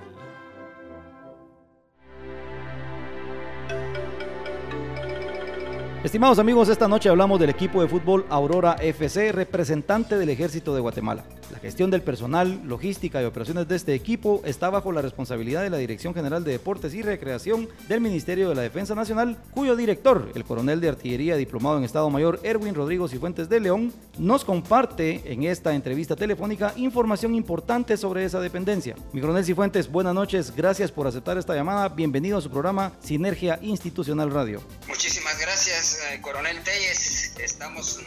Estimados 6.05 6.39
amigos, 6.39 6.69
esta 6.69 6.89
noche 6.89 7.09
hablamos 7.09 7.41
del 7.41 7.51
equipo 7.51 7.83
de 7.83 7.89
fútbol 7.89 8.27
Aurora 8.29 8.77
FC, 8.81 9.33
representante 9.33 10.19
del 10.19 10.31
Ejército 10.31 10.75
de 10.75 10.81
Guatemala. 10.81 11.25
La 11.53 11.59
gestión 11.59 11.91
del 11.91 12.01
personal, 12.01 12.63
logística 12.65 13.21
y 13.21 13.27
operaciones 13.27 13.69
de 13.69 13.77
este 13.77 13.95
equipo 13.95 14.41
está 14.47 14.71
bajo 14.71 14.91
la 14.91 15.03
responsabilidad 15.03 15.63
de 15.63 15.69
la 15.69 15.77
Dirección 15.77 16.15
General 16.15 16.43
de 16.43 16.53
Deportes 16.53 16.95
y 16.95 17.03
Recreación 17.03 17.69
del 17.89 18.01
Ministerio 18.01 18.49
de 18.49 18.55
la 18.55 18.63
Defensa 18.63 18.95
Nacional, 18.95 19.37
cuyo 19.53 19.77
director, 19.77 20.33
el 20.35 20.45
coronel 20.45 20.81
de 20.81 20.89
artillería 20.89 21.37
diplomado 21.37 21.77
en 21.77 21.85
Estado 21.85 22.09
Mayor 22.09 22.41
Erwin 22.43 22.75
Rodrigo 22.75 23.07
Cifuentes 23.07 23.51
de 23.51 23.61
León, 23.61 23.93
nos 24.17 24.47
comparte 24.47 25.31
en 25.31 25.43
esta 25.43 25.75
entrevista 25.75 26.17
telefónica 26.17 26.73
información 26.77 27.35
importante 27.35 27.99
sobre 27.99 28.25
esa 28.25 28.41
dependencia. 28.41 28.97
Mi 29.13 29.21
coronel 29.21 29.45
Cifuentes, 29.45 29.93
buenas 29.93 30.15
noches, 30.15 30.57
gracias 30.57 30.91
por 30.91 31.07
aceptar 31.07 31.37
esta 31.37 31.55
llamada, 31.55 31.91
bienvenido 31.91 32.39
a 32.39 32.41
su 32.41 32.51
programa 32.51 32.93
Sinergia 33.03 33.59
Institucional 33.61 34.31
Radio. 34.31 34.63
Muchísimas 34.89 35.39
gracias 35.39 36.01
eh, 36.11 36.21
coronel 36.23 36.63
Telles. 36.63 37.35
Estamos 37.39 38.01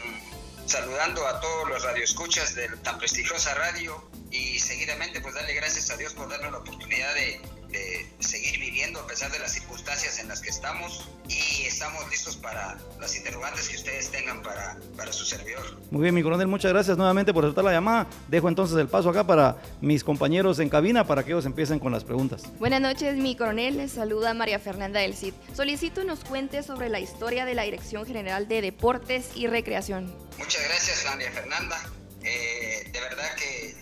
saludando 0.66 1.26
a 1.26 1.40
todos 1.40 1.68
los 1.68 1.82
radioescuchas 1.82 2.54
de 2.54 2.68
tan 2.78 2.98
prestigiosa 2.98 3.54
radio 3.54 4.02
y 4.30 4.58
seguidamente 4.58 5.20
pues 5.20 5.34
darle 5.34 5.54
gracias 5.54 5.90
a 5.90 5.96
Dios 5.96 6.12
por 6.14 6.28
darnos 6.28 6.52
la 6.52 6.58
oportunidad 6.58 7.14
de, 7.14 7.40
de 7.70 8.06
seguir 8.20 8.58
viviendo 8.58 9.00
a 9.00 9.06
pesar 9.06 9.30
de 9.30 9.38
las 9.38 9.52
circunstancias 9.52 10.18
en 10.18 10.28
las 10.28 10.40
que 10.40 10.50
estamos 10.50 11.08
y 11.28 11.62
estamos 11.66 12.08
listos 12.10 12.36
para 12.36 12.78
las 13.00 13.16
interrogantes 13.16 13.68
que 13.68 13.76
ustedes 13.76 14.10
tengan 14.10 14.42
para, 14.42 14.76
para 14.96 15.12
su 15.12 15.24
servidor. 15.24 15.78
Muy 15.90 16.02
bien, 16.02 16.14
mi 16.14 16.22
coronel, 16.22 16.46
muchas 16.46 16.72
gracias 16.72 16.96
nuevamente 16.96 17.32
por 17.32 17.44
aceptar 17.44 17.64
la 17.64 17.72
llamada. 17.72 18.06
Dejo 18.28 18.48
entonces 18.48 18.76
el 18.78 18.88
paso 18.88 19.10
acá 19.10 19.26
para 19.26 19.56
mis 19.80 20.04
compañeros 20.04 20.58
en 20.58 20.68
cabina 20.68 21.06
para 21.06 21.24
que 21.24 21.30
ellos 21.32 21.46
empiecen 21.46 21.78
con 21.78 21.92
las 21.92 22.04
preguntas. 22.04 22.44
Buenas 22.58 22.80
noches, 22.80 23.16
mi 23.16 23.36
coronel. 23.36 23.76
Les 23.76 23.92
saluda 23.92 24.34
María 24.34 24.58
Fernanda 24.58 25.00
del 25.00 25.14
Cid. 25.14 25.34
Solicito 25.54 26.04
nos 26.04 26.20
cuente 26.20 26.62
sobre 26.62 26.88
la 26.88 27.00
historia 27.00 27.44
de 27.44 27.54
la 27.54 27.62
Dirección 27.62 28.06
General 28.06 28.48
de 28.48 28.60
Deportes 28.60 29.30
y 29.34 29.46
Recreación. 29.46 30.14
Muchas 30.38 30.64
gracias, 30.64 31.04
María 31.06 31.30
Fernanda. 31.32 31.78
Eh, 32.22 32.90
de 32.92 33.00
verdad 33.00 33.34
que 33.36 33.75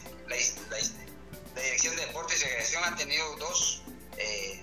Dirección 1.85 1.97
de 1.97 2.07
Deportes 2.07 2.41
y 2.41 2.45
Recreación 2.45 2.85
ha 2.85 2.97
tenido 2.97 3.37
dos 3.37 3.83
eh, 4.17 4.63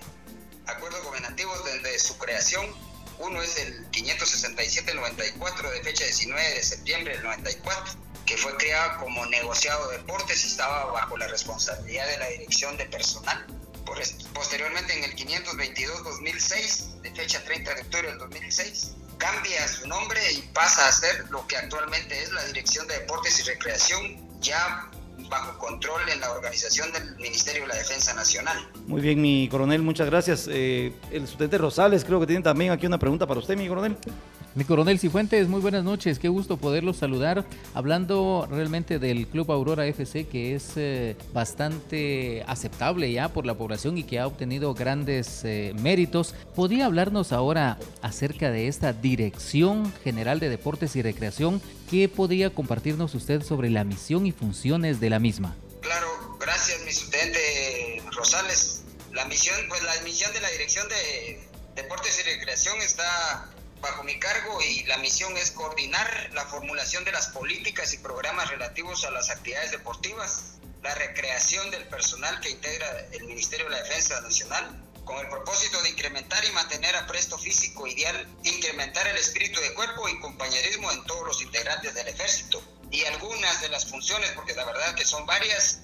acuerdos 0.66 1.04
gobernativos 1.04 1.64
desde 1.64 1.96
su 2.00 2.18
creación. 2.18 2.66
Uno 3.20 3.40
es 3.40 3.56
el 3.58 3.88
567-94 3.92 5.70
de 5.70 5.82
fecha 5.84 6.04
19 6.04 6.54
de 6.54 6.62
septiembre 6.64 7.12
del 7.14 7.22
94, 7.22 7.94
que 8.26 8.36
fue 8.36 8.56
creado 8.56 8.98
como 8.98 9.24
negociado 9.26 9.88
de 9.90 9.98
deportes 9.98 10.42
y 10.42 10.48
estaba 10.48 10.86
bajo 10.86 11.16
la 11.16 11.28
responsabilidad 11.28 12.08
de 12.08 12.18
la 12.18 12.26
dirección 12.26 12.76
de 12.76 12.86
personal. 12.86 13.46
Por 13.86 14.02
posteriormente 14.34 14.92
en 14.92 15.04
el 15.04 15.14
522-2006 15.14 17.02
de 17.02 17.10
fecha 17.12 17.44
30 17.44 17.72
de 17.72 17.82
octubre 17.82 18.08
del 18.08 18.18
2006 18.18 18.94
cambia 19.18 19.68
su 19.68 19.86
nombre 19.86 20.20
y 20.32 20.42
pasa 20.52 20.88
a 20.88 20.92
ser 20.92 21.30
lo 21.30 21.46
que 21.46 21.56
actualmente 21.56 22.20
es 22.20 22.32
la 22.32 22.42
Dirección 22.46 22.88
de 22.88 22.98
Deportes 22.98 23.38
y 23.38 23.42
Recreación, 23.44 24.40
ya 24.40 24.90
bajo 25.28 25.58
control 25.58 26.00
en 26.12 26.20
la 26.20 26.30
organización 26.30 26.92
del 26.92 27.16
Ministerio 27.16 27.62
de 27.62 27.68
la 27.68 27.76
Defensa 27.76 28.14
Nacional. 28.14 28.58
Muy 28.86 29.00
bien, 29.00 29.20
mi 29.20 29.48
coronel, 29.48 29.82
muchas 29.82 30.06
gracias. 30.06 30.48
Eh, 30.50 30.92
el 31.10 31.24
estudiante 31.24 31.58
Rosales 31.58 32.04
creo 32.04 32.20
que 32.20 32.26
tiene 32.26 32.42
también 32.42 32.70
aquí 32.70 32.86
una 32.86 32.98
pregunta 32.98 33.26
para 33.26 33.40
usted, 33.40 33.56
mi 33.56 33.68
coronel. 33.68 33.96
Mi 34.54 34.64
coronel 34.64 34.98
Cifuentes, 34.98 35.48
muy 35.48 35.62
buenas 35.62 35.82
noches, 35.82 36.18
qué 36.18 36.28
gusto 36.28 36.58
poderlos 36.58 36.98
saludar. 36.98 37.46
Hablando 37.72 38.46
realmente 38.50 38.98
del 38.98 39.26
Club 39.26 39.50
Aurora 39.50 39.86
FC, 39.86 40.26
que 40.26 40.54
es 40.54 40.72
eh, 40.76 41.16
bastante 41.32 42.44
aceptable 42.46 43.10
ya 43.10 43.30
por 43.30 43.46
la 43.46 43.54
población 43.54 43.96
y 43.96 44.04
que 44.04 44.18
ha 44.18 44.26
obtenido 44.26 44.74
grandes 44.74 45.40
eh, 45.44 45.72
méritos, 45.80 46.34
¿podría 46.54 46.84
hablarnos 46.84 47.32
ahora 47.32 47.78
acerca 48.02 48.50
de 48.50 48.68
esta 48.68 48.92
Dirección 48.92 49.90
General 50.04 50.38
de 50.38 50.50
Deportes 50.50 50.96
y 50.96 51.02
Recreación? 51.02 51.62
¿Qué 51.90 52.10
podría 52.10 52.50
compartirnos 52.50 53.14
usted 53.14 53.42
sobre 53.42 53.70
la 53.70 53.84
misión 53.84 54.26
y 54.26 54.32
funciones 54.32 55.00
de 55.00 55.08
la 55.08 55.18
misma? 55.18 55.56
Claro, 55.80 56.36
gracias, 56.38 56.82
mi 56.82 56.90
estudiante 56.90 58.02
Rosales. 58.14 58.82
La 59.14 59.24
misión, 59.24 59.56
pues 59.70 59.82
la 59.82 59.98
misión 60.04 60.30
de 60.34 60.42
la 60.42 60.50
Dirección 60.50 60.86
de 60.90 61.40
Deportes 61.74 62.20
y 62.20 62.30
Recreación 62.34 62.76
está 62.82 63.50
bajo 63.82 64.04
mi 64.04 64.18
cargo 64.18 64.62
y 64.62 64.84
la 64.84 64.96
misión 64.98 65.36
es 65.36 65.50
coordinar 65.50 66.30
la 66.32 66.46
formulación 66.46 67.04
de 67.04 67.10
las 67.10 67.26
políticas 67.28 67.92
y 67.92 67.98
programas 67.98 68.48
relativos 68.48 69.04
a 69.04 69.10
las 69.10 69.28
actividades 69.28 69.72
deportivas, 69.72 70.54
la 70.82 70.94
recreación 70.94 71.68
del 71.72 71.84
personal 71.88 72.40
que 72.40 72.50
integra 72.50 72.88
el 73.10 73.24
Ministerio 73.24 73.66
de 73.66 73.72
la 73.72 73.82
Defensa 73.82 74.20
Nacional, 74.20 74.80
con 75.04 75.18
el 75.18 75.28
propósito 75.28 75.82
de 75.82 75.90
incrementar 75.90 76.44
y 76.44 76.52
mantener 76.52 76.94
a 76.94 77.08
presto 77.08 77.36
físico 77.36 77.88
ideal, 77.88 78.28
incrementar 78.44 79.06
el 79.08 79.16
espíritu 79.16 79.60
de 79.60 79.74
cuerpo 79.74 80.08
y 80.08 80.20
compañerismo 80.20 80.90
en 80.92 81.04
todos 81.04 81.26
los 81.26 81.42
integrantes 81.42 81.92
del 81.92 82.06
ejército. 82.06 82.62
Y 82.92 83.04
algunas 83.06 83.60
de 83.62 83.68
las 83.68 83.86
funciones, 83.86 84.30
porque 84.32 84.54
la 84.54 84.64
verdad 84.64 84.94
que 84.94 85.04
son 85.04 85.26
varias, 85.26 85.80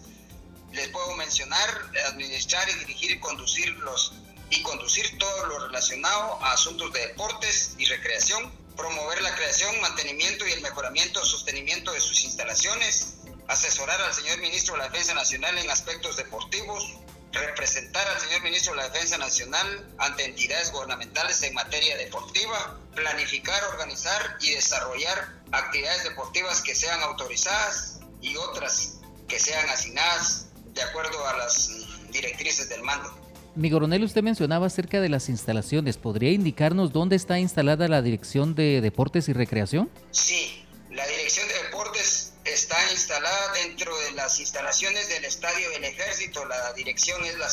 les 0.71 0.88
puedo 0.90 1.17
mencionar, 1.17 1.90
administrar 2.07 2.69
y 2.69 2.75
dirigir 2.75 3.11
y 3.11 3.19
conducir 3.19 3.71
los 3.78 4.12
y 4.50 4.62
conducir 4.62 5.19
todo 5.19 5.47
lo 5.47 5.67
relacionado 5.67 6.43
a 6.43 6.52
asuntos 6.52 6.93
de 6.93 7.07
deportes 7.09 7.75
y 7.78 7.85
recreación, 7.85 8.52
promover 8.76 9.21
la 9.23 9.35
creación, 9.35 9.81
mantenimiento 9.81 10.47
y 10.47 10.52
el 10.52 10.61
mejoramiento, 10.61 11.25
sostenimiento 11.25 11.93
de 11.93 12.00
sus 12.00 12.23
instalaciones, 12.25 13.14
asesorar 13.49 14.00
al 14.00 14.14
señor 14.14 14.38
ministro 14.38 14.75
de 14.75 14.81
la 14.81 14.88
Defensa 14.88 15.14
Nacional 15.14 15.59
en 15.59 15.71
aspectos 15.71 16.17
deportivos, 16.17 16.99
representar 17.33 18.07
al 18.09 18.21
señor 18.21 18.43
ministro 18.43 18.73
de 18.73 18.78
la 18.78 18.88
Defensa 18.88 19.19
Nacional 19.19 19.95
ante 19.99 20.25
entidades 20.25 20.73
gubernamentales 20.73 21.43
en 21.43 21.55
materia 21.55 21.97
deportiva, 21.97 22.78
planificar, 22.95 23.62
organizar 23.64 24.37
y 24.40 24.50
desarrollar 24.50 25.35
actividades 25.52 26.05
deportivas 26.05 26.62
que 26.62 26.75
sean 26.75 27.00
autorizadas 27.02 28.00
y 28.21 28.37
otras 28.37 28.99
que 29.28 29.38
sean 29.38 29.69
asignadas 29.69 30.47
de 30.73 30.83
acuerdo 30.83 31.26
a 31.26 31.37
las 31.37 31.71
directrices 32.11 32.69
del 32.69 32.83
mando. 32.83 33.27
Mi 33.59 33.73
coronel, 33.73 34.05
usted 34.05 34.23
mencionaba 34.23 34.69
acerca 34.69 35.00
de 35.00 35.09
las 35.09 35.29
instalaciones. 35.29 35.97
¿Podría 35.97 36.31
indicarnos 36.31 36.93
dónde 36.93 37.17
está 37.17 37.41
instalada 37.41 37.88
la 37.88 38.03
Dirección 38.03 38.55
de 38.55 38.81
Deportes 38.81 39.29
y 39.29 39.33
Recreación? 39.33 39.91
Sí, 40.12 40.65
la 40.93 41.05
Dirección 41.09 41.49
de 41.49 41.55
Deportes 41.65 42.35
está 42.45 42.77
instalada 42.93 43.53
dentro 43.65 43.91
de 43.99 44.12
las 44.12 44.38
instalaciones 44.38 45.09
del 45.09 45.25
Estadio 45.25 45.71
del 45.71 45.83
Ejército. 45.83 46.45
La 46.45 46.73
dirección 46.75 47.25
es 47.25 47.37
la 47.37 47.49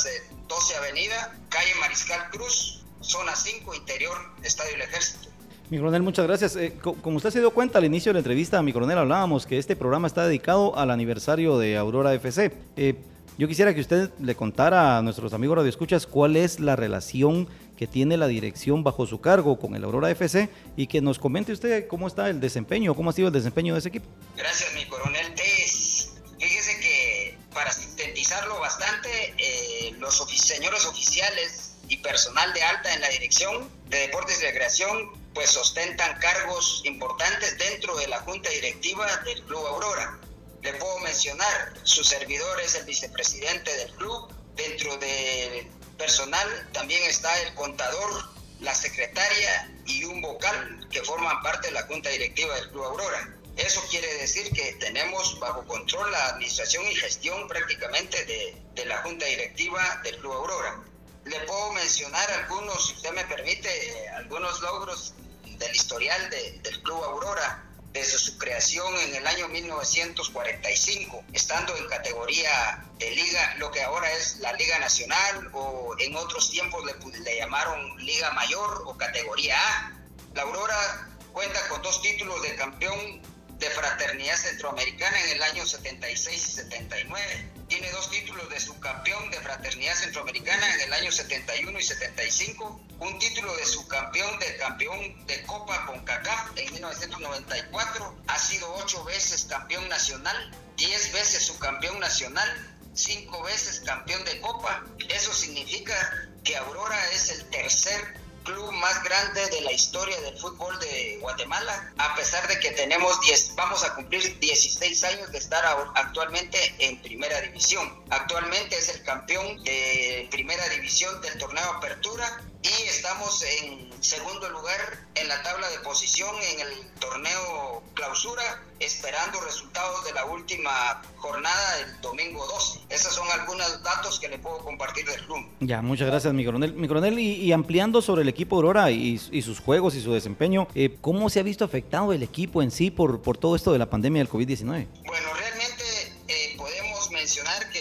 12 0.47 0.75
Avenida, 0.75 1.33
calle 1.49 1.73
Mariscal 1.79 2.29
Cruz, 2.29 2.85
zona 3.01 3.35
5, 3.35 3.73
interior, 3.73 4.15
Estadio 4.43 4.73
del 4.73 4.81
Ejército. 4.81 5.29
Mi 5.71 5.79
coronel, 5.79 6.03
muchas 6.03 6.27
gracias. 6.27 6.55
Eh, 6.55 6.75
como 6.83 7.17
usted 7.17 7.31
se 7.31 7.39
dio 7.39 7.49
cuenta 7.49 7.79
al 7.79 7.85
inicio 7.85 8.11
de 8.11 8.13
la 8.13 8.19
entrevista, 8.19 8.61
mi 8.61 8.73
coronel, 8.73 8.99
hablábamos 8.99 9.47
que 9.47 9.57
este 9.57 9.75
programa 9.75 10.05
está 10.05 10.27
dedicado 10.27 10.77
al 10.77 10.91
aniversario 10.91 11.57
de 11.57 11.77
Aurora 11.77 12.13
FC. 12.13 12.51
Eh, 12.77 12.93
yo 13.37 13.47
quisiera 13.47 13.73
que 13.73 13.81
usted 13.81 14.09
le 14.19 14.35
contara 14.35 14.97
a 14.97 15.01
nuestros 15.01 15.33
amigos 15.33 15.57
radioescuchas 15.57 16.07
cuál 16.07 16.35
es 16.35 16.59
la 16.59 16.75
relación 16.75 17.47
que 17.77 17.87
tiene 17.87 18.15
la 18.15 18.27
dirección 18.27 18.83
bajo 18.83 19.05
su 19.05 19.19
cargo 19.19 19.59
con 19.59 19.75
el 19.75 19.83
Aurora 19.83 20.09
FC 20.09 20.49
y 20.77 20.87
que 20.87 21.01
nos 21.01 21.19
comente 21.19 21.51
usted 21.51 21.87
cómo 21.87 22.07
está 22.07 22.29
el 22.29 22.39
desempeño, 22.39 22.95
cómo 22.95 23.09
ha 23.09 23.13
sido 23.13 23.27
el 23.27 23.33
desempeño 23.33 23.73
de 23.73 23.79
ese 23.79 23.89
equipo. 23.89 24.07
Gracias, 24.37 24.73
mi 24.73 24.85
coronel. 24.85 25.33
Fíjese 25.35 26.79
que 26.79 27.37
para 27.53 27.71
sintetizarlo 27.71 28.59
bastante, 28.59 29.33
eh, 29.37 29.93
los 29.99 30.15
señores 30.37 30.85
oficiales 30.85 31.77
y 31.87 31.97
personal 31.97 32.53
de 32.53 32.61
alta 32.63 32.93
en 32.93 33.01
la 33.01 33.09
dirección 33.09 33.69
de 33.89 33.99
deportes 33.99 34.41
y 34.41 34.45
recreación 34.45 35.11
pues 35.33 35.55
ostentan 35.57 36.17
cargos 36.19 36.81
importantes 36.85 37.57
dentro 37.57 37.95
de 37.97 38.07
la 38.07 38.19
junta 38.21 38.49
directiva 38.49 39.05
del 39.25 39.41
Club 39.43 39.65
Aurora. 39.67 40.19
Le 40.65 40.73
puedo 40.73 40.97
mencionar, 41.01 41.73
su 41.83 42.03
servidor 42.03 42.59
es 42.59 42.73
el 42.73 42.85
vicepresidente 42.85 43.71
del 43.77 43.91
club, 43.91 44.33
dentro 44.55 44.97
del 44.97 45.67
personal 45.95 46.67
también 46.73 47.03
está 47.03 47.39
el 47.43 47.53
contador, 47.53 48.23
la 48.61 48.73
secretaria 48.73 49.71
y 49.85 50.05
un 50.05 50.23
vocal 50.23 50.87
que 50.89 51.03
forman 51.03 51.39
parte 51.43 51.67
de 51.67 51.73
la 51.73 51.83
junta 51.83 52.09
directiva 52.09 52.55
del 52.55 52.71
Club 52.71 52.83
Aurora. 52.83 53.29
Eso 53.57 53.79
quiere 53.91 54.11
decir 54.15 54.51
que 54.53 54.73
tenemos 54.79 55.39
bajo 55.39 55.63
control 55.67 56.11
la 56.11 56.29
administración 56.29 56.83
y 56.87 56.95
gestión 56.95 57.47
prácticamente 57.47 58.25
de, 58.25 58.59
de 58.73 58.85
la 58.85 59.03
junta 59.03 59.27
directiva 59.27 60.01
del 60.03 60.17
Club 60.17 60.33
Aurora. 60.33 60.83
Le 61.25 61.41
puedo 61.41 61.73
mencionar 61.73 62.27
algunos, 62.31 62.87
si 62.87 62.93
usted 62.93 63.11
me 63.11 63.25
permite, 63.25 64.09
algunos 64.15 64.59
logros 64.61 65.13
del 65.43 65.75
historial 65.75 66.27
del 66.31 66.81
Club 66.81 67.03
Aurora 67.03 67.64
desde 67.95 68.19
su 68.19 68.37
creación 68.37 68.93
en 68.99 69.15
el 69.15 69.25
año 69.25 69.47
1945, 69.47 71.23
estando 71.31 71.75
en 71.77 71.87
categoría 71.87 72.85
de 72.99 73.09
liga, 73.11 73.55
lo 73.57 73.71
que 73.71 73.81
ahora 73.83 74.11
es 74.11 74.37
la 74.39 74.51
Liga 74.51 74.77
Nacional 74.79 75.49
o 75.53 75.95
en 75.97 76.13
otros 76.17 76.51
tiempos 76.51 76.83
le, 76.85 76.93
le 77.19 77.37
llamaron 77.37 77.97
Liga 78.05 78.31
Mayor 78.31 78.83
o 78.85 78.97
categoría 78.97 79.55
A. 79.57 79.93
La 80.33 80.41
Aurora 80.41 81.09
cuenta 81.31 81.65
con 81.69 81.81
dos 81.83 82.01
títulos 82.01 82.41
de 82.41 82.55
campeón 82.55 83.21
de 83.59 83.69
fraternidad 83.69 84.35
centroamericana 84.35 85.23
en 85.23 85.29
el 85.31 85.43
año 85.43 85.65
76 85.65 86.35
y 86.35 86.51
79. 86.51 87.51
Tiene 87.67 87.89
dos 87.91 88.11
títulos 88.11 88.49
de 88.49 88.59
subcampeón 88.59 89.31
de 89.31 89.39
fraternidad 89.39 89.95
centroamericana 89.95 90.75
en 90.75 90.81
el 90.81 90.93
año 90.93 91.11
71 91.11 91.79
y 91.79 91.83
75. 91.83 92.81
Un 92.99 93.19
título 93.19 93.55
de 93.55 93.65
subcampeón 93.65 94.37
de 94.39 94.57
campeón 94.57 95.25
de 95.25 95.41
Copa 95.43 95.85
con 95.85 96.03
CACAF 96.03 96.51
en 96.57 96.74
1994. 96.85 98.15
Ha 98.27 98.39
sido 98.39 98.73
ocho 98.75 99.03
veces 99.03 99.45
campeón 99.49 99.87
nacional, 99.89 100.51
diez 100.77 101.11
veces 101.11 101.45
subcampeón 101.45 101.99
nacional, 101.99 102.77
cinco 102.93 103.41
veces 103.43 103.81
campeón 103.81 104.23
de 104.25 104.39
Copa. 104.41 104.83
Eso 105.09 105.33
significa 105.33 105.95
que 106.43 106.55
Aurora 106.57 107.11
es 107.11 107.29
el 107.29 107.49
tercer 107.49 108.25
club 108.43 108.71
más 108.73 109.03
grande 109.03 109.43
de 109.49 109.61
la 109.61 109.71
historia 109.71 110.21
del 110.21 110.37
fútbol 110.37 110.79
de 110.79 111.17
Guatemala, 111.19 111.91
a 111.97 112.15
pesar 112.15 112.47
de 112.47 112.59
que 112.59 112.69
tenemos 112.71 113.19
10, 113.21 113.55
vamos 113.55 113.83
a 113.83 113.95
cumplir 113.95 114.37
16 114.37 115.03
años 115.03 115.31
de 115.31 115.39
estar 115.39 115.65
actualmente 115.95 116.75
en 116.77 117.01
primera 117.01 117.41
división. 117.41 118.03
Actualmente 118.11 118.77
es 118.77 118.89
el 118.89 119.01
campeón 119.01 119.63
de 119.63 120.27
primera 120.29 120.69
división 120.69 121.19
del 121.21 121.39
torneo 121.39 121.63
Apertura 121.71 122.39
y 122.65 122.87
estamos 122.87 123.43
en 123.43 123.91
segundo 124.01 124.49
lugar 124.49 125.05
en 125.13 125.27
la 125.27 125.41
tabla 125.43 125.69
de 125.69 125.79
posición 125.79 126.35
en 126.51 126.61
el 126.61 126.99
torneo 126.99 127.83
clausura, 127.93 128.63
esperando 128.79 129.39
resultados 129.41 130.03
de 130.05 130.13
la 130.13 130.25
última 130.25 131.01
jornada 131.17 131.77
del 131.77 132.01
domingo 132.01 132.45
12. 132.47 132.79
Esos 132.89 133.13
son 133.13 133.27
algunos 133.31 133.83
datos 133.83 134.19
que 134.19 134.29
le 134.29 134.39
puedo 134.39 134.59
compartir 134.59 135.05
del 135.05 135.23
club. 135.25 135.45
Ya, 135.59 135.81
muchas 135.81 136.07
gracias, 136.07 136.33
mi 136.33 136.43
coronel. 136.43 136.73
Mi 136.73 136.87
coronel, 136.87 137.19
y, 137.19 137.51
ampliando 137.51 138.01
sobre 138.01 138.23
el 138.23 138.29
equipo 138.29 138.55
Aurora 138.55 138.89
y, 138.89 139.21
y, 139.31 139.41
sus 139.43 139.59
juegos 139.59 139.95
y 139.95 140.01
su 140.01 140.11
desempeño, 140.13 140.67
eh, 140.73 140.97
¿cómo 141.01 141.29
se 141.29 141.39
ha 141.39 141.43
visto 141.43 141.65
afectado 141.65 142.13
el 142.13 142.23
equipo 142.23 142.63
en 142.63 142.71
sí 142.71 142.89
por, 142.89 143.21
por 143.21 143.37
todo 143.37 143.55
esto 143.55 143.71
de 143.73 143.79
la 143.79 143.89
pandemia 143.89 144.21
del 144.23 144.29
COVID-19? 144.29 144.87
Bueno, 145.05 145.33
realmente 145.33 145.83
eh, 146.27 146.55
podemos 146.57 147.11
mencionar 147.11 147.69
que 147.69 147.74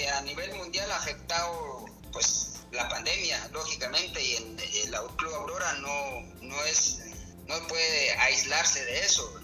el 5.00 5.16
Club 5.16 5.34
Aurora 5.34 5.72
no, 5.74 6.20
no 6.42 6.64
es 6.64 7.00
no 7.46 7.68
puede 7.68 8.10
aislarse 8.20 8.84
de 8.84 9.00
eso. 9.00 9.40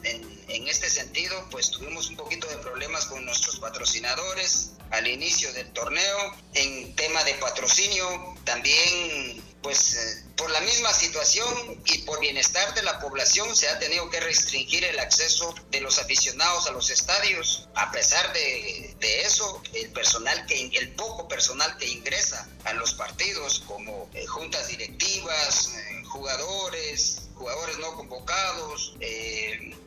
En, 0.61 0.69
este 0.69 0.91
sentido, 0.91 1.49
pues 1.51 1.71
tuvimos 1.71 2.09
un 2.11 2.17
poquito 2.17 2.47
de 2.47 2.59
problemas 2.59 3.07
con 3.07 3.25
nuestros 3.25 3.59
patrocinadores 3.59 4.73
al 4.91 5.07
inicio 5.07 5.51
del 5.55 5.73
torneo. 5.73 6.37
En 6.53 6.95
tema 6.97 7.25
de 7.25 7.33
patrocinio, 7.35 8.07
también 8.45 9.43
pues 9.63 9.95
eh, 9.95 10.25
por 10.37 10.51
la 10.51 10.61
misma 10.61 10.93
situación 10.93 11.83
y 11.87 11.99
por 11.99 12.21
bienestar 12.21 12.75
de 12.75 12.83
la 12.83 12.99
población 13.01 13.55
se 13.57 13.69
ha 13.69 13.79
tenido 13.79 14.09
que 14.11 14.21
restringir 14.21 14.85
el 14.85 14.99
acceso 14.99 15.55
de 15.71 15.81
los 15.81 15.99
aficionados 15.99 16.67
a 16.67 16.73
los 16.73 16.91
estadios. 16.91 17.69
A 17.75 17.91
pesar 17.91 18.33
de, 18.35 18.95
de 19.01 19.23
eso, 19.23 19.63
el 19.73 19.91
personal 19.91 20.45
que 20.47 20.71
el 20.75 20.91
poco 20.93 21.27
personal 21.27 21.77
que 21.79 21.87
ingresa 21.87 22.47
a 22.65 22.75
los 22.75 22.95
partidos 22.95 23.61
como 23.61 24.11
eh, 24.13 24.27
juntas 24.27 24.69
directivas, 24.69 25.75
eh, 25.75 26.00
jugadores, 26.11 27.23
jugadores 27.35 27.79
no 27.79 27.97
convocados, 27.97 28.95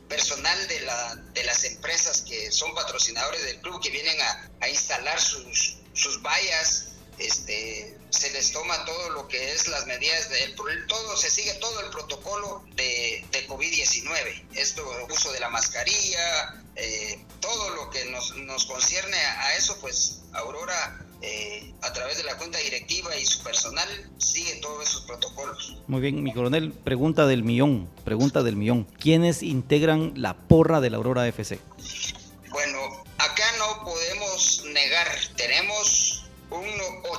personal 0.08 0.68
de, 0.68 0.80
la, 0.80 1.14
de 1.32 1.44
las 1.44 1.64
empresas 1.64 2.22
que 2.22 2.50
son 2.50 2.74
patrocinadores 2.74 3.44
del 3.44 3.60
club 3.60 3.80
que 3.80 3.90
vienen 3.90 4.20
a, 4.20 4.50
a 4.60 4.68
instalar 4.68 5.20
sus, 5.20 5.76
sus 5.92 6.20
vallas 6.22 6.94
este, 7.18 7.96
se 8.10 8.30
les 8.30 8.52
toma 8.52 8.84
todo 8.84 9.10
lo 9.10 9.28
que 9.28 9.52
es 9.52 9.68
las 9.68 9.86
medidas, 9.86 10.28
de, 10.30 10.54
todo, 10.88 11.16
se 11.16 11.30
sigue 11.30 11.54
todo 11.54 11.80
el 11.80 11.90
protocolo 11.90 12.64
de, 12.74 13.24
de 13.30 13.46
COVID-19. 13.46 14.48
Esto, 14.54 14.84
uso 15.08 15.32
de 15.32 15.40
la 15.40 15.48
mascarilla, 15.48 16.64
eh, 16.76 17.24
todo 17.40 17.70
lo 17.70 17.90
que 17.90 18.04
nos, 18.06 18.34
nos 18.36 18.66
concierne 18.66 19.16
a, 19.16 19.54
eso, 19.56 19.78
pues 19.80 20.22
Aurora 20.32 21.03
eh, 21.24 21.72
a 21.82 21.92
través 21.92 22.18
de 22.18 22.24
la 22.24 22.36
cuenta 22.36 22.58
directiva 22.58 23.16
y 23.16 23.24
su 23.24 23.42
personal 23.42 23.88
sigue 24.18 24.56
todos 24.60 24.82
esos 24.82 25.02
protocolos. 25.02 25.76
Muy 25.86 26.00
bien, 26.00 26.22
mi 26.22 26.32
coronel, 26.32 26.72
pregunta 26.72 27.26
del 27.26 27.42
millón, 27.42 27.88
pregunta 28.04 28.42
del 28.42 28.56
millón. 28.56 28.84
¿Quiénes 28.98 29.42
integran 29.42 30.12
la 30.16 30.34
porra 30.34 30.80
de 30.80 30.90
la 30.90 30.98
Aurora 30.98 31.26
FC? 31.26 31.58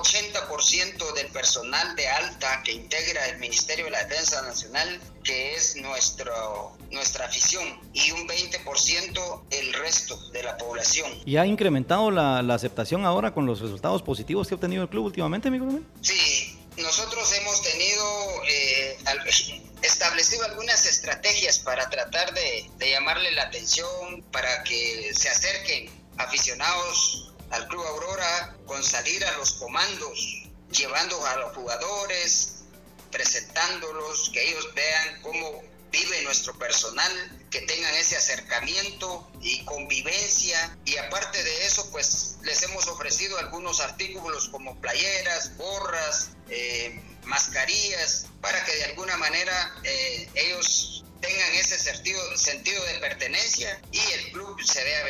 80% 0.06 1.14
del 1.14 1.28
personal 1.28 1.96
de 1.96 2.08
alta 2.08 2.62
que 2.64 2.74
integra 2.74 3.28
el 3.28 3.40
Ministerio 3.40 3.86
de 3.86 3.92
la 3.92 4.04
Defensa 4.04 4.42
Nacional, 4.44 5.00
que 5.24 5.56
es 5.56 5.76
nuestro, 5.78 6.78
nuestra 6.92 7.26
afición, 7.26 7.80
y 7.94 8.12
un 8.12 8.28
20% 8.28 9.42
el 9.50 9.74
resto 9.74 10.18
de 10.30 10.44
la 10.44 10.58
población. 10.58 11.12
¿Y 11.26 11.38
ha 11.38 11.46
incrementado 11.46 12.12
la, 12.12 12.40
aceptación 12.54 13.06
ahora 13.06 13.34
con 13.34 13.46
los 13.46 13.60
resultados 13.60 14.02
positivos 14.02 14.48
que 14.48 14.54
ha 14.54 14.58
obtenido 14.58 14.84
el 14.84 14.90
club 14.90 15.06
últimamente, 15.06 15.50
mi 15.50 15.60
coronel? 15.60 15.84
Sí, 16.02 16.58
nosotros 16.78 17.34
hemos 17.34 17.62
tenido 17.64 18.44
eh, 18.48 18.98
establecido 19.82 20.46
algunas 20.46 20.86
estrategias 20.86 21.60
para 21.60 21.90
tratar 21.90 22.34
de, 22.34 22.70
de 22.78 22.92
llamarle 22.92 23.32
la 23.32 23.44
atención, 23.44 24.24
para 24.32 24.64
que 24.64 25.12
se 25.14 25.30
acerquen 25.30 25.90
aficionados 26.18 27.35
al 27.52 27.68
Club 27.68 27.86
Aurora 27.86 28.56
con 28.66 28.84
salir 28.84 29.24
a 29.26 29.38
los 29.38 29.54
comandos, 29.54 30.44
llevando 30.72 31.26
a 31.26 31.36
los 31.38 31.56
jugadores, 31.56 32.64
presentándolos, 33.12 34.30
que 34.34 34.50
ellos 34.50 34.74
vean 34.74 35.22
cómo 35.22 35.64
vive 35.92 36.24
nuestro 36.24 36.58
personal, 36.58 37.12
que 37.50 37.62
tengan 37.62 37.94
ese 37.96 38.18
acercamiento 38.18 39.30
y 39.42 39.64
convivencia. 39.64 40.78
Y 40.86 40.98
aparte 40.98 41.42
de 41.42 41.66
eso, 41.66 41.90
pues 41.92 42.38
les 42.44 42.62
hemos 42.64 42.88
ofrecido 42.88 43.38
algunos 43.38 43.80
artículos 43.80 44.50
como 44.50 44.80
playeras, 44.82 45.56
gorras, 45.58 46.32
eh, 46.50 47.02
mascarillas, 47.24 48.28
para 48.42 48.64
que 48.66 48.76
de 48.76 48.84
alguna 48.86 49.18
manera 49.18 49.74
eh, 49.84 50.30
ellos 50.36 51.06
tengan 51.22 51.54
ese 51.54 51.80
sentido, 51.80 52.38
sentido 52.38 52.84
de 52.86 53.00
pertenencia 53.00 53.82
y 53.92 54.00
el 54.00 54.32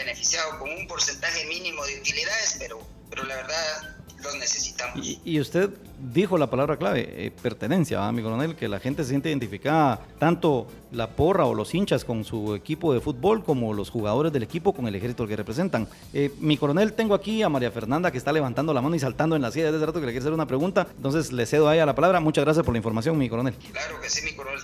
beneficiado 0.05 0.59
con 0.59 0.69
un 0.69 0.87
porcentaje 0.87 1.45
mínimo 1.45 1.83
de 1.85 1.99
utilidades, 1.99 2.57
pero, 2.59 2.79
pero 3.09 3.23
la 3.23 3.35
verdad 3.35 4.04
los 4.25 4.35
necesitamos. 4.35 5.19
Y, 5.23 5.39
usted 5.39 5.69
dijo 6.13 6.37
la 6.37 6.49
palabra 6.49 6.77
clave, 6.77 7.07
eh, 7.15 7.31
pertenencia, 7.31 8.11
mi 8.11 8.21
coronel, 8.21 8.55
que 8.55 8.67
la 8.67 8.79
gente 8.79 9.03
se 9.03 9.09
siente 9.09 9.29
identificada, 9.29 10.01
tanto 10.19 10.67
la 10.91 11.09
porra 11.09 11.45
o 11.45 11.53
los 11.53 11.73
hinchas 11.73 12.05
con 12.05 12.23
su 12.23 12.55
equipo 12.55 12.93
de 12.93 13.01
fútbol 13.01 13.43
como 13.43 13.73
los 13.73 13.89
jugadores 13.89 14.31
del 14.31 14.43
equipo 14.43 14.73
con 14.73 14.87
el 14.87 14.95
ejército 14.95 15.27
que 15.27 15.35
representan. 15.35 15.87
Eh, 16.13 16.31
mi 16.39 16.57
coronel, 16.57 16.93
tengo 16.93 17.13
aquí 17.13 17.43
a 17.43 17.49
María 17.49 17.71
Fernanda 17.71 18.11
que 18.11 18.17
está 18.17 18.31
levantando 18.31 18.73
la 18.73 18.81
mano 18.81 18.95
y 18.95 18.99
saltando 18.99 19.35
en 19.35 19.41
la 19.41 19.51
silla 19.51 19.65
desde 19.65 19.77
hace 19.77 19.85
rato 19.85 19.99
que 19.99 20.05
le 20.05 20.11
quiere 20.11 20.23
hacer 20.23 20.33
una 20.33 20.47
pregunta, 20.47 20.87
entonces 20.95 21.31
le 21.31 21.45
cedo 21.45 21.67
a 21.67 21.75
ella 21.75 21.85
la 21.85 21.95
palabra. 21.95 22.19
Muchas 22.19 22.43
gracias 22.45 22.65
por 22.65 22.73
la 22.73 22.79
información, 22.79 23.17
mi 23.17 23.29
coronel. 23.29 23.55
Claro 23.71 23.99
que 24.01 24.09
sí, 24.09 24.21
mi 24.23 24.33
coronel 24.33 24.61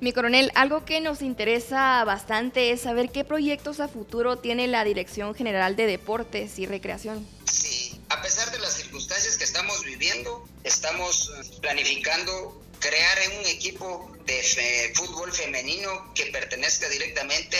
Mi 0.00 0.12
coronel, 0.12 0.50
algo 0.54 0.84
que 0.84 1.00
nos 1.00 1.22
interesa 1.22 2.04
bastante 2.04 2.70
es 2.70 2.82
saber 2.82 3.10
qué 3.10 3.24
proyectos 3.24 3.80
a 3.80 3.88
futuro 3.88 4.36
tiene 4.36 4.66
la 4.68 4.84
Dirección 4.84 5.34
General 5.34 5.76
de 5.76 5.86
Deportes 5.86 6.58
y 6.58 6.66
Recreación. 6.66 7.26
Sí, 7.44 8.00
a 8.08 8.22
pesar 8.22 8.50
de 8.50 8.58
las 8.58 8.79
circunstancias 8.90 9.38
que 9.38 9.44
estamos 9.44 9.84
viviendo, 9.84 10.48
estamos 10.64 11.30
eh, 11.30 11.58
planificando 11.60 12.60
crear 12.80 13.18
un 13.38 13.46
equipo 13.46 14.10
de 14.26 14.42
fútbol 14.96 15.32
femenino 15.32 16.12
que 16.12 16.26
pertenezca 16.26 16.88
directamente 16.88 17.56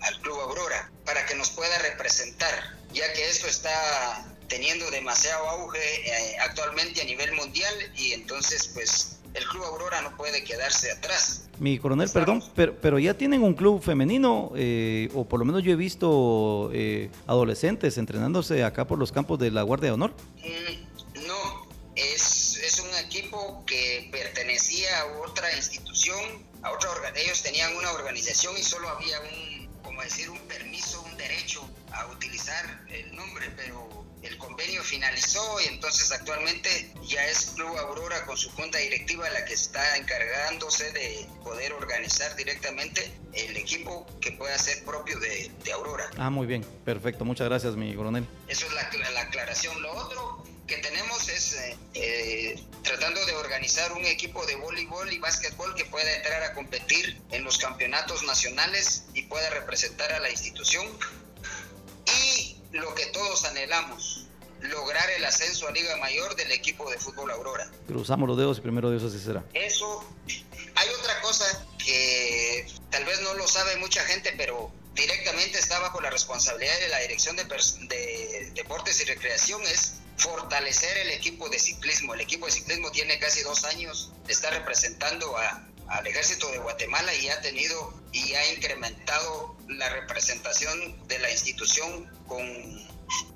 al 0.00 0.20
Club 0.22 0.40
Aurora 0.40 0.90
para 1.04 1.24
que 1.26 1.36
nos 1.36 1.50
pueda 1.50 1.78
representar, 1.78 2.76
ya 2.92 3.12
que 3.12 3.28
esto 3.28 3.46
está 3.46 4.26
teniendo 4.48 4.90
demasiado 4.90 5.48
auge 5.48 5.78
eh, 5.78 6.36
actualmente 6.40 7.02
a 7.02 7.04
nivel 7.04 7.32
mundial 7.34 7.74
y 7.94 8.12
entonces 8.12 8.68
pues 8.74 9.18
el 9.36 9.46
Club 9.46 9.64
Aurora 9.64 10.00
no 10.02 10.16
puede 10.16 10.42
quedarse 10.44 10.90
atrás. 10.90 11.48
Mi 11.58 11.78
coronel, 11.78 12.08
perdón, 12.10 12.42
pero, 12.54 12.74
pero, 12.80 12.98
ya 12.98 13.14
tienen 13.14 13.42
un 13.42 13.54
club 13.54 13.82
femenino, 13.82 14.52
eh, 14.56 15.10
o 15.14 15.24
por 15.24 15.40
lo 15.40 15.46
menos 15.46 15.62
yo 15.62 15.72
he 15.72 15.76
visto 15.76 16.70
eh, 16.72 17.10
adolescentes 17.26 17.98
entrenándose 17.98 18.64
acá 18.64 18.86
por 18.86 18.98
los 18.98 19.12
campos 19.12 19.38
de 19.38 19.50
la 19.50 19.62
Guardia 19.62 19.88
de 19.88 19.94
Honor. 19.94 20.14
Mm, 20.38 21.26
no, 21.26 21.66
es, 21.94 22.58
es 22.58 22.80
un 22.80 22.94
equipo 23.04 23.64
que 23.66 24.08
pertenecía 24.12 25.00
a 25.00 25.06
otra 25.20 25.54
institución, 25.56 26.18
a 26.62 26.72
otra 26.72 26.90
ellos 27.16 27.42
tenían 27.42 27.74
una 27.76 27.92
organización 27.92 28.56
y 28.58 28.62
solo 28.62 28.88
había 28.88 29.18
un, 29.20 29.68
como 29.82 30.02
decir, 30.02 30.28
un 30.30 30.38
permiso, 30.40 31.02
un 31.02 31.16
derecho 31.16 31.62
a 31.98 32.06
utilizar 32.06 32.84
el 32.88 33.14
nombre, 33.14 33.50
pero 33.56 34.06
el 34.22 34.38
convenio 34.38 34.82
finalizó 34.82 35.60
y 35.60 35.66
entonces 35.66 36.10
actualmente 36.10 36.92
ya 37.06 37.24
es 37.26 37.52
Club 37.54 37.76
Aurora 37.78 38.24
con 38.26 38.36
su 38.36 38.50
junta 38.50 38.78
directiva 38.78 39.28
la 39.30 39.44
que 39.44 39.54
está 39.54 39.96
encargándose 39.96 40.90
de 40.92 41.26
poder 41.44 41.72
organizar 41.72 42.34
directamente 42.36 43.12
el 43.32 43.56
equipo 43.56 44.06
que 44.20 44.32
pueda 44.32 44.58
ser 44.58 44.84
propio 44.84 45.18
de, 45.20 45.50
Aurora. 45.72 46.10
Ah, 46.16 46.30
muy 46.30 46.46
bien, 46.46 46.64
perfecto, 46.84 47.24
muchas 47.24 47.48
gracias 47.48 47.76
mi 47.76 47.94
coronel. 47.94 48.26
Eso 48.48 48.66
es 48.66 48.72
la, 48.72 49.20
aclaración. 49.20 49.80
Lo 49.82 49.92
otro 49.92 50.44
que 50.66 50.78
tenemos 50.78 51.28
es 51.28 51.54
eh, 51.54 51.76
eh, 51.94 52.62
tratando 52.82 53.24
de 53.26 53.34
organizar 53.34 53.92
un 53.92 54.04
equipo 54.06 54.44
de 54.46 54.56
voleibol 54.56 55.12
y 55.12 55.18
básquetbol 55.18 55.74
que 55.74 55.84
pueda 55.84 56.10
entrar 56.16 56.42
a 56.42 56.54
competir 56.54 57.20
en 57.30 57.44
los 57.44 57.58
campeonatos 57.58 58.22
nacionales 58.24 59.04
y 59.14 59.22
pueda 59.24 59.50
representar 59.50 60.12
a 60.12 60.20
la 60.20 60.30
institución. 60.30 60.86
Y 62.06 62.56
lo 62.72 62.94
que 62.94 63.06
todos 63.06 63.44
anhelamos, 63.44 64.26
lograr 64.60 65.08
el 65.10 65.24
ascenso 65.24 65.68
a 65.68 65.72
Liga 65.72 65.96
Mayor 65.96 66.34
del 66.36 66.52
equipo 66.52 66.90
de 66.90 66.98
fútbol 66.98 67.30
Aurora. 67.30 67.70
Cruzamos 67.86 68.28
los 68.28 68.38
dedos 68.38 68.58
y 68.58 68.60
primero 68.60 68.90
Dios 68.90 69.04
así 69.04 69.22
será. 69.22 69.44
Eso, 69.54 70.04
hay 70.74 70.88
otra 71.00 71.20
cosa 71.22 71.66
que 71.78 72.66
tal 72.90 73.04
vez 73.04 73.20
no 73.22 73.34
lo 73.34 73.46
sabe 73.46 73.76
mucha 73.76 74.02
gente, 74.04 74.32
pero 74.36 74.70
directamente 74.94 75.58
está 75.58 75.78
bajo 75.78 76.00
la 76.00 76.10
responsabilidad 76.10 76.78
de 76.80 76.88
la 76.88 76.98
Dirección 77.00 77.36
de, 77.36 77.44
de 77.44 78.50
Deportes 78.54 79.00
y 79.00 79.04
Recreación, 79.04 79.62
es 79.62 79.94
fortalecer 80.16 80.96
el 80.98 81.10
equipo 81.10 81.48
de 81.48 81.58
ciclismo. 81.58 82.14
El 82.14 82.22
equipo 82.22 82.46
de 82.46 82.52
ciclismo 82.52 82.90
tiene 82.90 83.18
casi 83.18 83.42
dos 83.42 83.64
años, 83.64 84.12
está 84.28 84.50
representando 84.50 85.36
a, 85.36 85.66
al 85.88 86.06
ejército 86.06 86.50
de 86.50 86.58
Guatemala 86.58 87.14
y 87.14 87.28
ha 87.28 87.40
tenido 87.40 87.94
y 88.12 88.34
ha 88.34 88.52
incrementado 88.54 89.56
la 89.68 89.88
representación 89.90 91.06
de 91.06 91.18
la 91.18 91.30
institución 91.30 92.10
con, 92.26 92.88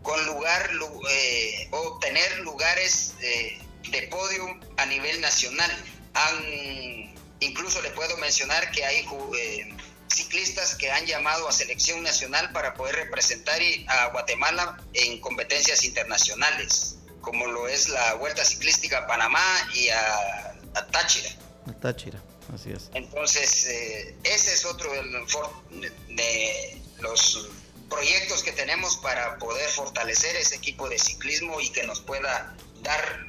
con 0.02 0.26
lugar 0.26 0.70
eh, 1.10 1.68
o 1.70 1.98
tener 1.98 2.38
lugares 2.40 3.14
eh, 3.20 3.58
de 3.90 4.02
podio 4.08 4.58
a 4.76 4.86
nivel 4.86 5.20
nacional. 5.20 5.70
Incluso 7.40 7.80
le 7.80 7.90
puedo 7.90 8.16
mencionar 8.18 8.70
que 8.70 8.84
hay 8.84 9.06
eh, 9.36 9.74
ciclistas 10.08 10.74
que 10.74 10.90
han 10.90 11.06
llamado 11.06 11.48
a 11.48 11.52
selección 11.52 12.02
nacional 12.02 12.52
para 12.52 12.74
poder 12.74 12.96
representar 12.96 13.60
a 13.86 14.06
Guatemala 14.08 14.78
en 14.92 15.20
competencias 15.20 15.84
internacionales, 15.84 16.96
como 17.22 17.46
lo 17.46 17.68
es 17.68 17.88
la 17.88 18.14
Vuelta 18.14 18.44
Ciclística 18.44 18.98
a 18.98 19.06
Panamá 19.06 19.44
y. 19.74 19.88
A 19.88 20.86
Táchira. 20.92 21.30
Así 22.54 22.72
es. 22.72 22.90
Entonces, 22.94 23.66
eh, 23.66 24.14
ese 24.24 24.54
es 24.54 24.64
otro 24.64 24.92
de 24.92 25.02
los 27.00 27.50
proyectos 27.88 28.42
que 28.42 28.52
tenemos 28.52 28.96
para 28.98 29.38
poder 29.38 29.68
fortalecer 29.70 30.36
ese 30.36 30.56
equipo 30.56 30.88
de 30.88 30.98
ciclismo 30.98 31.60
y 31.60 31.70
que 31.70 31.82
nos 31.84 32.00
pueda 32.00 32.54
dar 32.82 33.26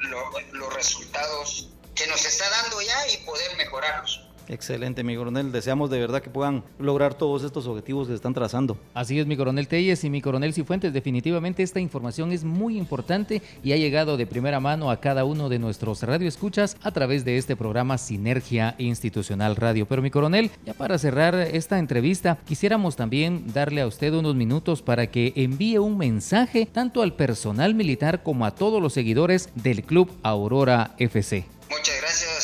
los 0.52 0.74
resultados 0.74 1.70
que 1.96 2.08
nos 2.08 2.26
está 2.26 2.50
dando 2.50 2.82
ya 2.82 3.08
y 3.10 3.18
poder 3.18 3.58
mejorarlos. 3.58 4.22
Excelente, 4.48 5.04
mi 5.04 5.16
coronel. 5.16 5.52
Deseamos 5.52 5.90
de 5.90 6.00
verdad 6.00 6.22
que 6.22 6.30
puedan 6.30 6.64
lograr 6.80 7.14
todos 7.14 7.44
estos 7.44 7.68
objetivos 7.68 8.08
que 8.08 8.14
se 8.14 8.16
están 8.16 8.34
trazando. 8.34 8.78
Así 8.94 9.20
es, 9.20 9.26
mi 9.26 9.38
coronel 9.38 9.68
Telles 9.68 10.04
y 10.04 10.10
mi 10.10 10.22
coronel 10.22 10.54
Cifuentes. 10.54 10.94
Definitivamente 10.94 11.64
esta 11.64 11.80
información 11.80 12.32
es 12.32 12.44
muy 12.44 12.78
importante 12.78 13.42
y 13.64 13.72
ha 13.72 13.78
llegado 13.78 14.18
de 14.18 14.28
primera 14.28 14.60
mano 14.60 14.92
a 14.92 15.00
cada 15.00 15.26
uno 15.26 15.50
de 15.50 15.60
nuestros 15.60 16.04
radioescuchas 16.04 16.78
a 16.82 16.92
través 16.92 17.26
de 17.26 17.38
este 17.38 17.56
programa 17.56 17.98
Sinergia 17.98 18.76
Institucional 18.78 19.56
Radio. 19.56 19.86
Pero 19.86 20.02
mi 20.02 20.12
coronel, 20.12 20.52
ya 20.66 20.74
para 20.74 20.98
cerrar 20.98 21.36
esta 21.36 21.80
entrevista, 21.80 22.38
quisiéramos 22.46 22.96
también 22.96 23.52
darle 23.54 23.82
a 23.82 23.88
usted 23.88 24.14
unos 24.14 24.36
minutos 24.36 24.82
para 24.82 25.08
que 25.08 25.34
envíe 25.36 25.78
un 25.78 25.98
mensaje 25.98 26.66
tanto 26.66 27.02
al 27.02 27.14
personal 27.14 27.76
militar 27.76 28.24
como 28.24 28.46
a 28.46 28.52
todos 28.52 28.82
los 28.82 28.94
seguidores 28.94 29.50
del 29.56 29.84
Club 29.84 30.12
Aurora 30.24 30.96
FC. 30.98 31.46
Muchas 31.70 32.02
gracias, 32.02 32.41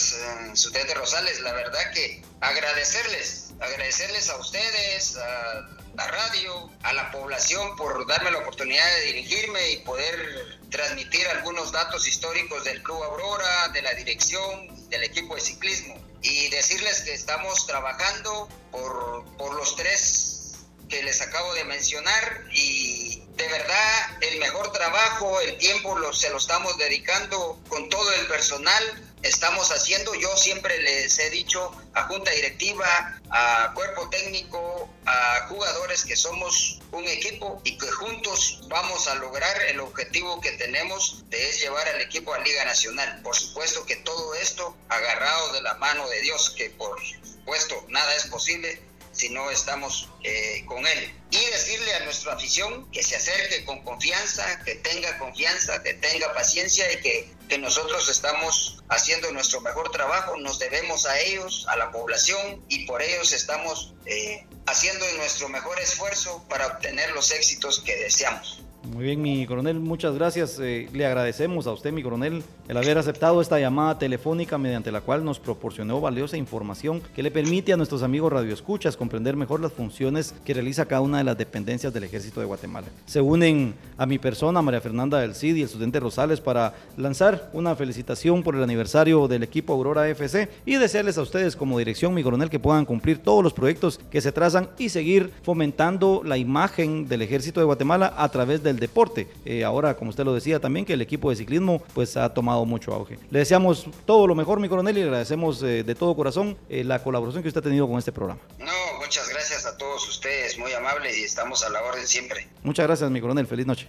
de 0.65 0.93
Rosales. 0.96 1.39
La 1.41 1.54
verdad 1.54 1.91
que 1.93 2.24
agradecerles, 2.41 3.52
agradecerles 3.60 4.28
a 4.30 4.38
ustedes, 4.38 5.15
a 5.15 5.67
la 5.96 6.08
radio, 6.08 6.72
a 6.82 6.93
la 6.93 7.12
población 7.12 7.76
por 7.76 8.08
darme 8.08 8.32
la 8.32 8.39
oportunidad 8.39 8.86
de 8.96 9.02
dirigirme 9.02 9.72
y 9.72 9.78
poder 9.78 10.60
transmitir 10.72 11.28
algunos 11.28 11.72
datos 11.72 12.08
históricos 12.08 12.63
del 12.63 12.82
Club 12.82 13.04
Aurora, 13.04 13.70
de 13.70 13.84
la 13.84 13.93
dirección, 13.93 14.89
del 14.89 15.04
equipo 15.04 15.36
de 15.36 15.41
ciclismo. 15.41 15.96
Y 16.24 16.50
decirles 16.50 17.02
que 17.02 17.13
estamos 17.13 17.67
trabajando 17.67 18.50
por, 18.72 19.26
por 19.38 19.54
los 19.54 19.76
tres 19.76 20.56
que 20.89 21.04
les 21.04 21.22
acabo 21.22 21.54
de 21.54 21.65
mencionar 21.65 22.46
y 22.52 23.22
de 23.36 23.48
verdad 23.48 24.17
el 24.22 24.39
mejor 24.39 24.72
trabajo, 24.72 25.39
el 25.41 25.58
tiempo 25.60 25.98
lo, 26.00 26.13
se 26.13 26.30
lo 26.32 26.38
estamos 26.38 26.78
dedicando 26.78 27.60
con 27.67 27.89
todo 27.89 28.12
el 28.13 28.26
personal 28.28 29.07
estamos 29.23 29.71
haciendo. 29.71 30.13
Yo 30.15 30.36
siempre 30.38 30.77
les 30.82 31.17
he 31.19 31.30
dicho 31.30 31.71
a 31.93 32.03
junta 32.03 32.32
directiva, 32.32 33.19
a 33.30 33.71
cuerpo 33.73 34.10
técnico, 34.10 34.89
a 35.06 35.47
jugadores 35.47 36.06
que 36.06 36.15
somos 36.15 36.80
un 36.91 37.06
equipo 37.06 37.62
y 37.63 37.77
que 37.77 37.89
juntos 37.91 38.62
vamos 38.67 39.08
a 39.08 39.15
lograr 39.15 39.62
el 39.63 39.80
objetivo 39.80 40.39
que 40.41 40.51
tenemos 40.53 41.23
de 41.30 41.49
es 41.49 41.62
llevar 41.62 41.88
al 41.88 42.01
equipo 42.01 42.34
a 42.34 42.39
Liga 42.39 42.65
Nacional. 42.65 43.21
Por 43.23 43.36
supuesto 43.36 43.86
que 43.86 43.97
todo 43.97 44.36
esto 44.36 44.75
agarrado 44.89 45.53
de 45.53 45.62
la 45.62 45.73
mano 45.75 46.08
de 46.10 46.21
Dios, 46.21 46.51
que 46.51 46.69
por 46.71 46.97
supuesto 47.06 47.86
nada 47.89 48.15
es 48.15 48.25
posible 48.27 48.82
si 49.17 49.30
no 49.30 49.49
estamos 49.49 50.10
eh, 50.23 50.63
con 50.67 50.86
Él. 50.86 51.13
Y 51.32 51.43
decirle 51.51 51.93
a 51.95 51.99
nuestra 52.01 52.34
afición 52.34 52.89
que 52.91 53.03
se 53.03 53.15
acerque 53.15 53.65
con 53.65 53.84
confianza, 53.84 54.63
que 54.63 54.75
tenga 54.75 55.17
confianza, 55.17 55.82
que 55.82 55.95
tenga 55.95 56.34
paciencia 56.34 56.91
y 56.93 57.01
que, 57.01 57.37
que 57.47 57.57
nosotros 57.57 58.10
estamos 58.10 58.83
haciendo 58.89 59.31
nuestro 59.31 59.62
mejor 59.62 59.91
trabajo, 59.91 60.38
nos 60.38 60.60
debemos 60.60 61.05
a 61.05 61.19
ellos, 61.19 61.65
a 61.67 61.75
la 61.77 61.91
población 61.91 62.63
y 62.69 62.86
por 62.86 63.01
ellos 63.01 63.31
estamos 63.31 63.93
eh, 64.05 64.45
haciendo 64.65 65.05
nuestro 65.17 65.49
mejor 65.49 65.79
esfuerzo 65.79 66.45
para 66.49 66.67
obtener 66.67 67.12
los 67.12 67.31
éxitos 67.31 67.79
que 67.79 67.95
deseamos. 67.95 68.62
Muy 68.83 69.03
bien, 69.03 69.21
mi 69.21 69.45
coronel, 69.45 69.79
muchas 69.79 70.15
gracias. 70.15 70.59
Eh, 70.61 70.87
le 70.93 71.05
agradecemos 71.05 71.67
a 71.67 71.73
usted, 71.73 71.91
mi 71.91 72.03
coronel, 72.03 72.41
el 72.69 72.77
haber 72.77 72.97
aceptado 72.97 73.41
esta 73.41 73.59
llamada 73.59 73.99
telefónica 73.99 74.57
mediante 74.57 74.91
la 74.91 75.01
cual 75.01 75.25
nos 75.25 75.39
proporcionó 75.39 75.99
valiosa 75.99 76.37
información 76.37 77.01
que 77.13 77.21
le 77.21 77.29
permite 77.29 77.73
a 77.73 77.77
nuestros 77.77 78.01
amigos 78.01 78.31
radioescuchas 78.31 78.95
comprender 78.95 79.35
mejor 79.35 79.59
las 79.59 79.73
funciones 79.73 80.33
que 80.45 80.53
realiza 80.53 80.85
cada 80.85 81.01
una 81.01 81.17
de 81.17 81.25
las 81.25 81.37
dependencias 81.37 81.93
del 81.93 82.05
Ejército 82.05 82.39
de 82.39 82.45
Guatemala. 82.45 82.87
Se 83.05 83.19
unen 83.19 83.73
a 83.97 84.05
mi 84.05 84.19
persona, 84.19 84.61
María 84.61 84.79
Fernanda 84.79 85.19
del 85.19 85.35
CID 85.35 85.55
y 85.55 85.59
el 85.61 85.65
estudiante 85.65 85.99
Rosales 85.99 86.39
para 86.39 86.73
lanzar 86.95 87.49
una 87.51 87.75
felicitación 87.75 88.41
por 88.41 88.55
el 88.55 88.63
aniversario 88.63 89.27
del 89.27 89.43
equipo 89.43 89.73
Aurora 89.73 90.07
FC 90.07 90.49
y 90.65 90.75
desearles 90.75 91.17
a 91.17 91.23
ustedes 91.23 91.55
como 91.55 91.77
dirección, 91.77 92.13
mi 92.13 92.23
coronel, 92.23 92.49
que 92.49 92.59
puedan 92.59 92.85
cumplir 92.85 93.17
todos 93.17 93.43
los 93.43 93.53
proyectos 93.53 93.99
que 94.09 94.21
se 94.21 94.31
trazan 94.31 94.69
y 94.77 94.89
seguir 94.89 95.31
fomentando 95.43 96.21
la 96.23 96.37
imagen 96.37 97.07
del 97.07 97.21
Ejército 97.21 97.59
de 97.59 97.65
Guatemala 97.65 98.13
a 98.17 98.29
través 98.29 98.63
de 98.63 98.66
del 98.67 98.80
deporte. 98.80 99.27
Eh, 99.45 99.63
ahora, 99.63 99.95
como 99.95 100.10
usted 100.10 100.23
lo 100.23 100.34
decía 100.34 100.60
también, 100.60 100.86
que 100.86 100.93
el 100.93 101.01
equipo 101.01 101.30
de 101.30 101.36
ciclismo 101.36 101.82
pues 101.93 102.17
ha 102.17 102.34
tomado 102.34 102.65
mucho 102.65 102.93
auge. 102.93 103.17
Le 103.32 103.39
deseamos 103.39 103.88
todo 104.06 104.27
lo 104.27 104.36
mejor, 104.36 104.60
mi 104.60 104.69
coronel, 104.69 104.97
y 104.97 105.01
le 105.01 105.08
agradecemos 105.08 105.63
eh, 105.63 105.84
de 105.84 105.95
todo 105.95 106.15
corazón 106.15 106.58
eh, 106.69 106.84
la 106.84 107.01
colaboración 107.01 107.41
que 107.41 107.49
usted 107.49 107.60
ha 107.60 107.63
tenido 107.63 107.88
con 107.88 107.97
este 107.97 108.12
programa. 108.12 108.39
No, 108.60 108.99
muchas 108.99 109.30
gracias 109.30 109.65
a 109.65 109.77
todos 109.77 110.08
ustedes, 110.08 110.58
muy 110.58 110.71
amables 110.73 111.17
y 111.17 111.23
estamos 111.23 111.63
a 111.63 111.69
la 111.69 111.82
orden 111.82 112.06
siempre. 112.06 112.47
Muchas 112.63 112.86
gracias, 112.86 113.10
mi 113.10 113.21
coronel. 113.21 113.47
Feliz 113.47 113.65
noche. 113.65 113.88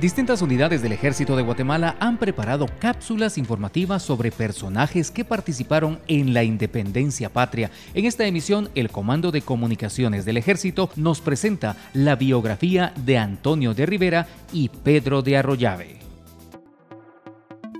Distintas 0.00 0.40
unidades 0.40 0.80
del 0.80 0.92
Ejército 0.92 1.36
de 1.36 1.42
Guatemala 1.42 1.94
han 2.00 2.16
preparado 2.16 2.66
cápsulas 2.78 3.36
informativas 3.36 4.02
sobre 4.02 4.32
personajes 4.32 5.10
que 5.10 5.26
participaron 5.26 5.98
en 6.08 6.32
la 6.32 6.42
independencia 6.42 7.28
patria. 7.28 7.70
En 7.92 8.06
esta 8.06 8.24
emisión, 8.24 8.70
el 8.74 8.88
Comando 8.88 9.30
de 9.30 9.42
Comunicaciones 9.42 10.24
del 10.24 10.38
Ejército 10.38 10.88
nos 10.96 11.20
presenta 11.20 11.76
la 11.92 12.16
biografía 12.16 12.94
de 13.04 13.18
Antonio 13.18 13.74
de 13.74 13.84
Rivera 13.84 14.26
y 14.54 14.70
Pedro 14.70 15.20
de 15.20 15.36
Arroyave. 15.36 15.99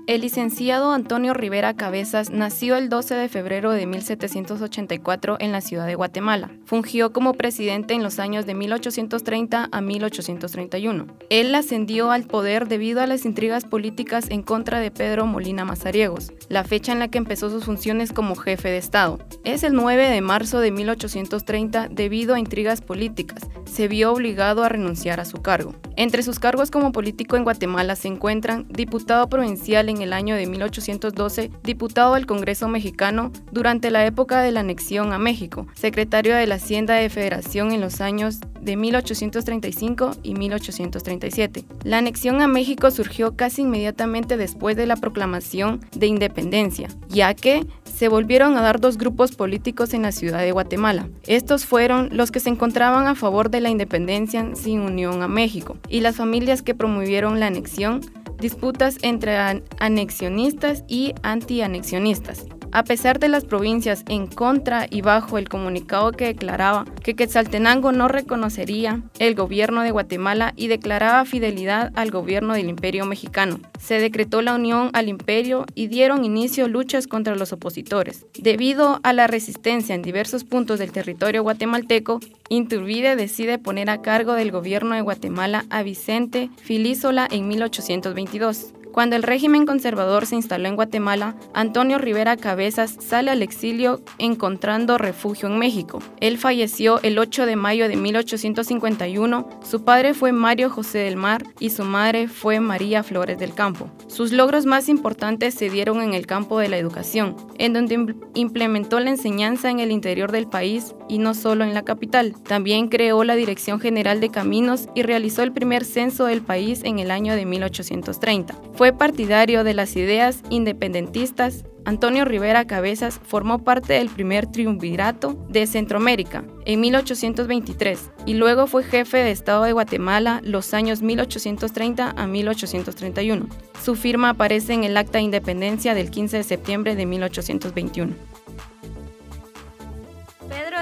El 0.07 0.21
licenciado 0.21 0.93
Antonio 0.93 1.35
Rivera 1.35 1.75
Cabezas 1.75 2.31
nació 2.31 2.75
el 2.75 2.89
12 2.89 3.13
de 3.13 3.29
febrero 3.29 3.71
de 3.71 3.85
1784 3.85 5.37
en 5.39 5.51
la 5.51 5.61
ciudad 5.61 5.85
de 5.85 5.93
Guatemala. 5.93 6.49
Fungió 6.65 7.13
como 7.13 7.33
presidente 7.33 7.93
en 7.93 8.01
los 8.01 8.17
años 8.17 8.47
de 8.47 8.55
1830 8.55 9.69
a 9.71 9.81
1831. 9.81 11.05
Él 11.29 11.53
ascendió 11.53 12.11
al 12.11 12.23
poder 12.23 12.67
debido 12.67 13.01
a 13.01 13.07
las 13.07 13.25
intrigas 13.25 13.63
políticas 13.65 14.25
en 14.31 14.41
contra 14.41 14.79
de 14.79 14.89
Pedro 14.89 15.27
Molina 15.27 15.65
Mazariegos, 15.65 16.33
la 16.49 16.63
fecha 16.63 16.91
en 16.91 16.99
la 16.99 17.07
que 17.07 17.19
empezó 17.19 17.51
sus 17.51 17.65
funciones 17.65 18.11
como 18.11 18.35
jefe 18.35 18.69
de 18.69 18.77
Estado. 18.77 19.19
Es 19.43 19.63
el 19.63 19.73
9 19.73 20.09
de 20.09 20.21
marzo 20.21 20.59
de 20.59 20.71
1830 20.71 21.89
debido 21.89 22.33
a 22.33 22.39
intrigas 22.39 22.81
políticas. 22.81 23.47
Se 23.65 23.87
vio 23.87 24.11
obligado 24.11 24.63
a 24.63 24.69
renunciar 24.69 25.19
a 25.19 25.25
su 25.25 25.43
cargo. 25.43 25.75
Entre 26.01 26.23
sus 26.23 26.39
cargos 26.39 26.71
como 26.71 26.91
político 26.91 27.37
en 27.37 27.43
Guatemala 27.43 27.95
se 27.95 28.07
encuentran 28.07 28.65
diputado 28.69 29.29
provincial 29.29 29.87
en 29.87 30.01
el 30.01 30.13
año 30.13 30.33
de 30.33 30.47
1812 30.47 31.51
diputado 31.63 32.15
al 32.15 32.25
Congreso 32.25 32.67
mexicano 32.67 33.31
durante 33.51 33.91
la 33.91 34.03
época 34.07 34.41
de 34.41 34.51
la 34.51 34.61
anexión 34.61 35.13
a 35.13 35.19
México, 35.19 35.67
secretario 35.75 36.35
de 36.35 36.47
la 36.47 36.55
Hacienda 36.55 36.95
de 36.95 37.07
Federación 37.11 37.71
en 37.71 37.81
los 37.81 38.01
años 38.01 38.39
de 38.61 38.77
1835 38.77 40.15
y 40.23 40.33
1837. 40.33 41.65
La 41.83 41.99
anexión 41.99 42.41
a 42.41 42.47
México 42.47 42.89
surgió 42.89 43.35
casi 43.35 43.61
inmediatamente 43.61 44.37
después 44.37 44.75
de 44.75 44.87
la 44.87 44.95
proclamación 44.95 45.81
de 45.95 46.07
independencia, 46.07 46.87
ya 47.09 47.35
que 47.35 47.67
se 48.01 48.07
volvieron 48.07 48.57
a 48.57 48.63
dar 48.63 48.79
dos 48.79 48.97
grupos 48.97 49.35
políticos 49.35 49.93
en 49.93 50.01
la 50.01 50.11
ciudad 50.11 50.39
de 50.39 50.51
Guatemala. 50.51 51.07
Estos 51.27 51.67
fueron 51.67 52.09
los 52.11 52.31
que 52.31 52.39
se 52.39 52.49
encontraban 52.49 53.05
a 53.05 53.13
favor 53.13 53.51
de 53.51 53.61
la 53.61 53.69
independencia 53.69 54.55
sin 54.55 54.79
unión 54.79 55.21
a 55.21 55.27
México 55.27 55.77
y 55.87 55.99
las 55.99 56.15
familias 56.15 56.63
que 56.63 56.73
promovieron 56.73 57.39
la 57.39 57.45
anexión 57.45 58.01
disputas 58.39 58.97
entre 59.03 59.37
anexionistas 59.77 60.83
y 60.87 61.13
antianexionistas. 61.21 62.47
A 62.73 62.83
pesar 62.83 63.19
de 63.19 63.27
las 63.27 63.43
provincias 63.43 64.05
en 64.07 64.27
contra 64.27 64.87
y 64.89 65.01
bajo 65.01 65.37
el 65.37 65.49
comunicado 65.49 66.11
que 66.11 66.25
declaraba 66.25 66.85
que 67.03 67.15
Quetzaltenango 67.15 67.91
no 67.91 68.07
reconocería 68.07 69.01
el 69.19 69.35
gobierno 69.35 69.81
de 69.81 69.91
Guatemala 69.91 70.53
y 70.55 70.67
declaraba 70.67 71.25
fidelidad 71.25 71.91
al 71.95 72.11
gobierno 72.11 72.53
del 72.53 72.69
imperio 72.69 73.05
mexicano, 73.05 73.59
se 73.79 73.99
decretó 73.99 74.41
la 74.41 74.55
unión 74.55 74.89
al 74.93 75.09
imperio 75.09 75.65
y 75.75 75.87
dieron 75.87 76.23
inicio 76.23 76.67
luchas 76.67 77.07
contra 77.07 77.35
los 77.35 77.51
opositores. 77.51 78.25
Debido 78.39 78.99
a 79.03 79.11
la 79.11 79.27
resistencia 79.27 79.93
en 79.93 80.01
diversos 80.01 80.43
puntos 80.43 80.79
del 80.79 80.91
territorio 80.91 81.43
guatemalteco, 81.43 82.19
Inturbide 82.49 83.15
decide 83.15 83.57
poner 83.57 83.89
a 83.89 84.01
cargo 84.01 84.33
del 84.33 84.51
gobierno 84.51 84.95
de 84.95 85.01
Guatemala 85.01 85.65
a 85.69 85.83
Vicente 85.83 86.49
Filísola 86.57 87.27
en 87.29 87.47
1822. 87.47 88.73
Cuando 88.91 89.15
el 89.15 89.23
régimen 89.23 89.65
conservador 89.65 90.25
se 90.25 90.35
instaló 90.35 90.67
en 90.67 90.75
Guatemala, 90.75 91.35
Antonio 91.53 91.97
Rivera 91.97 92.35
Cabezas 92.35 92.97
sale 92.99 93.31
al 93.31 93.41
exilio 93.41 94.01
encontrando 94.17 94.97
refugio 94.97 95.47
en 95.47 95.57
México. 95.57 95.99
Él 96.19 96.37
falleció 96.37 96.99
el 97.01 97.17
8 97.17 97.45
de 97.45 97.55
mayo 97.55 97.87
de 97.87 97.95
1851, 97.95 99.49
su 99.63 99.85
padre 99.85 100.13
fue 100.13 100.33
Mario 100.33 100.69
José 100.69 100.99
del 100.99 101.15
Mar 101.15 101.43
y 101.59 101.69
su 101.69 101.85
madre 101.85 102.27
fue 102.27 102.59
María 102.59 103.03
Flores 103.03 103.39
del 103.39 103.53
Campo. 103.53 103.89
Sus 104.07 104.33
logros 104.33 104.65
más 104.65 104.89
importantes 104.89 105.53
se 105.53 105.69
dieron 105.69 106.01
en 106.01 106.13
el 106.13 106.27
campo 106.27 106.59
de 106.59 106.67
la 106.67 106.77
educación, 106.77 107.37
en 107.57 107.73
donde 107.73 108.15
implementó 108.33 108.99
la 108.99 109.09
enseñanza 109.09 109.69
en 109.69 109.79
el 109.79 109.91
interior 109.91 110.31
del 110.31 110.47
país 110.47 110.95
y 111.07 111.17
no 111.17 111.33
solo 111.33 111.63
en 111.63 111.73
la 111.73 111.83
capital. 111.83 112.35
También 112.43 112.89
creó 112.89 113.23
la 113.23 113.35
Dirección 113.35 113.79
General 113.79 114.19
de 114.19 114.29
Caminos 114.29 114.89
y 114.95 115.03
realizó 115.03 115.43
el 115.43 115.53
primer 115.53 115.85
censo 115.85 116.25
del 116.25 116.41
país 116.41 116.81
en 116.83 116.99
el 116.99 117.09
año 117.11 117.35
de 117.35 117.45
1830. 117.45 118.55
Fue 118.81 118.93
partidario 118.93 119.63
de 119.63 119.75
las 119.75 119.95
ideas 119.95 120.41
independentistas. 120.49 121.65
Antonio 121.85 122.25
Rivera 122.25 122.65
Cabezas 122.65 123.21
formó 123.23 123.63
parte 123.63 123.93
del 123.93 124.09
primer 124.09 124.47
triunvirato 124.47 125.37
de 125.49 125.67
Centroamérica 125.67 126.45
en 126.65 126.79
1823 126.79 128.09
y 128.25 128.33
luego 128.33 128.65
fue 128.65 128.83
jefe 128.83 129.17
de 129.17 129.29
Estado 129.29 129.65
de 129.65 129.73
Guatemala 129.73 130.41
los 130.43 130.73
años 130.73 131.03
1830 131.03 132.15
a 132.17 132.25
1831. 132.25 133.45
Su 133.85 133.93
firma 133.93 134.29
aparece 134.29 134.73
en 134.73 134.83
el 134.83 134.97
Acta 134.97 135.19
de 135.19 135.25
Independencia 135.25 135.93
del 135.93 136.09
15 136.09 136.37
de 136.37 136.43
septiembre 136.43 136.95
de 136.95 137.05
1821. 137.05 138.30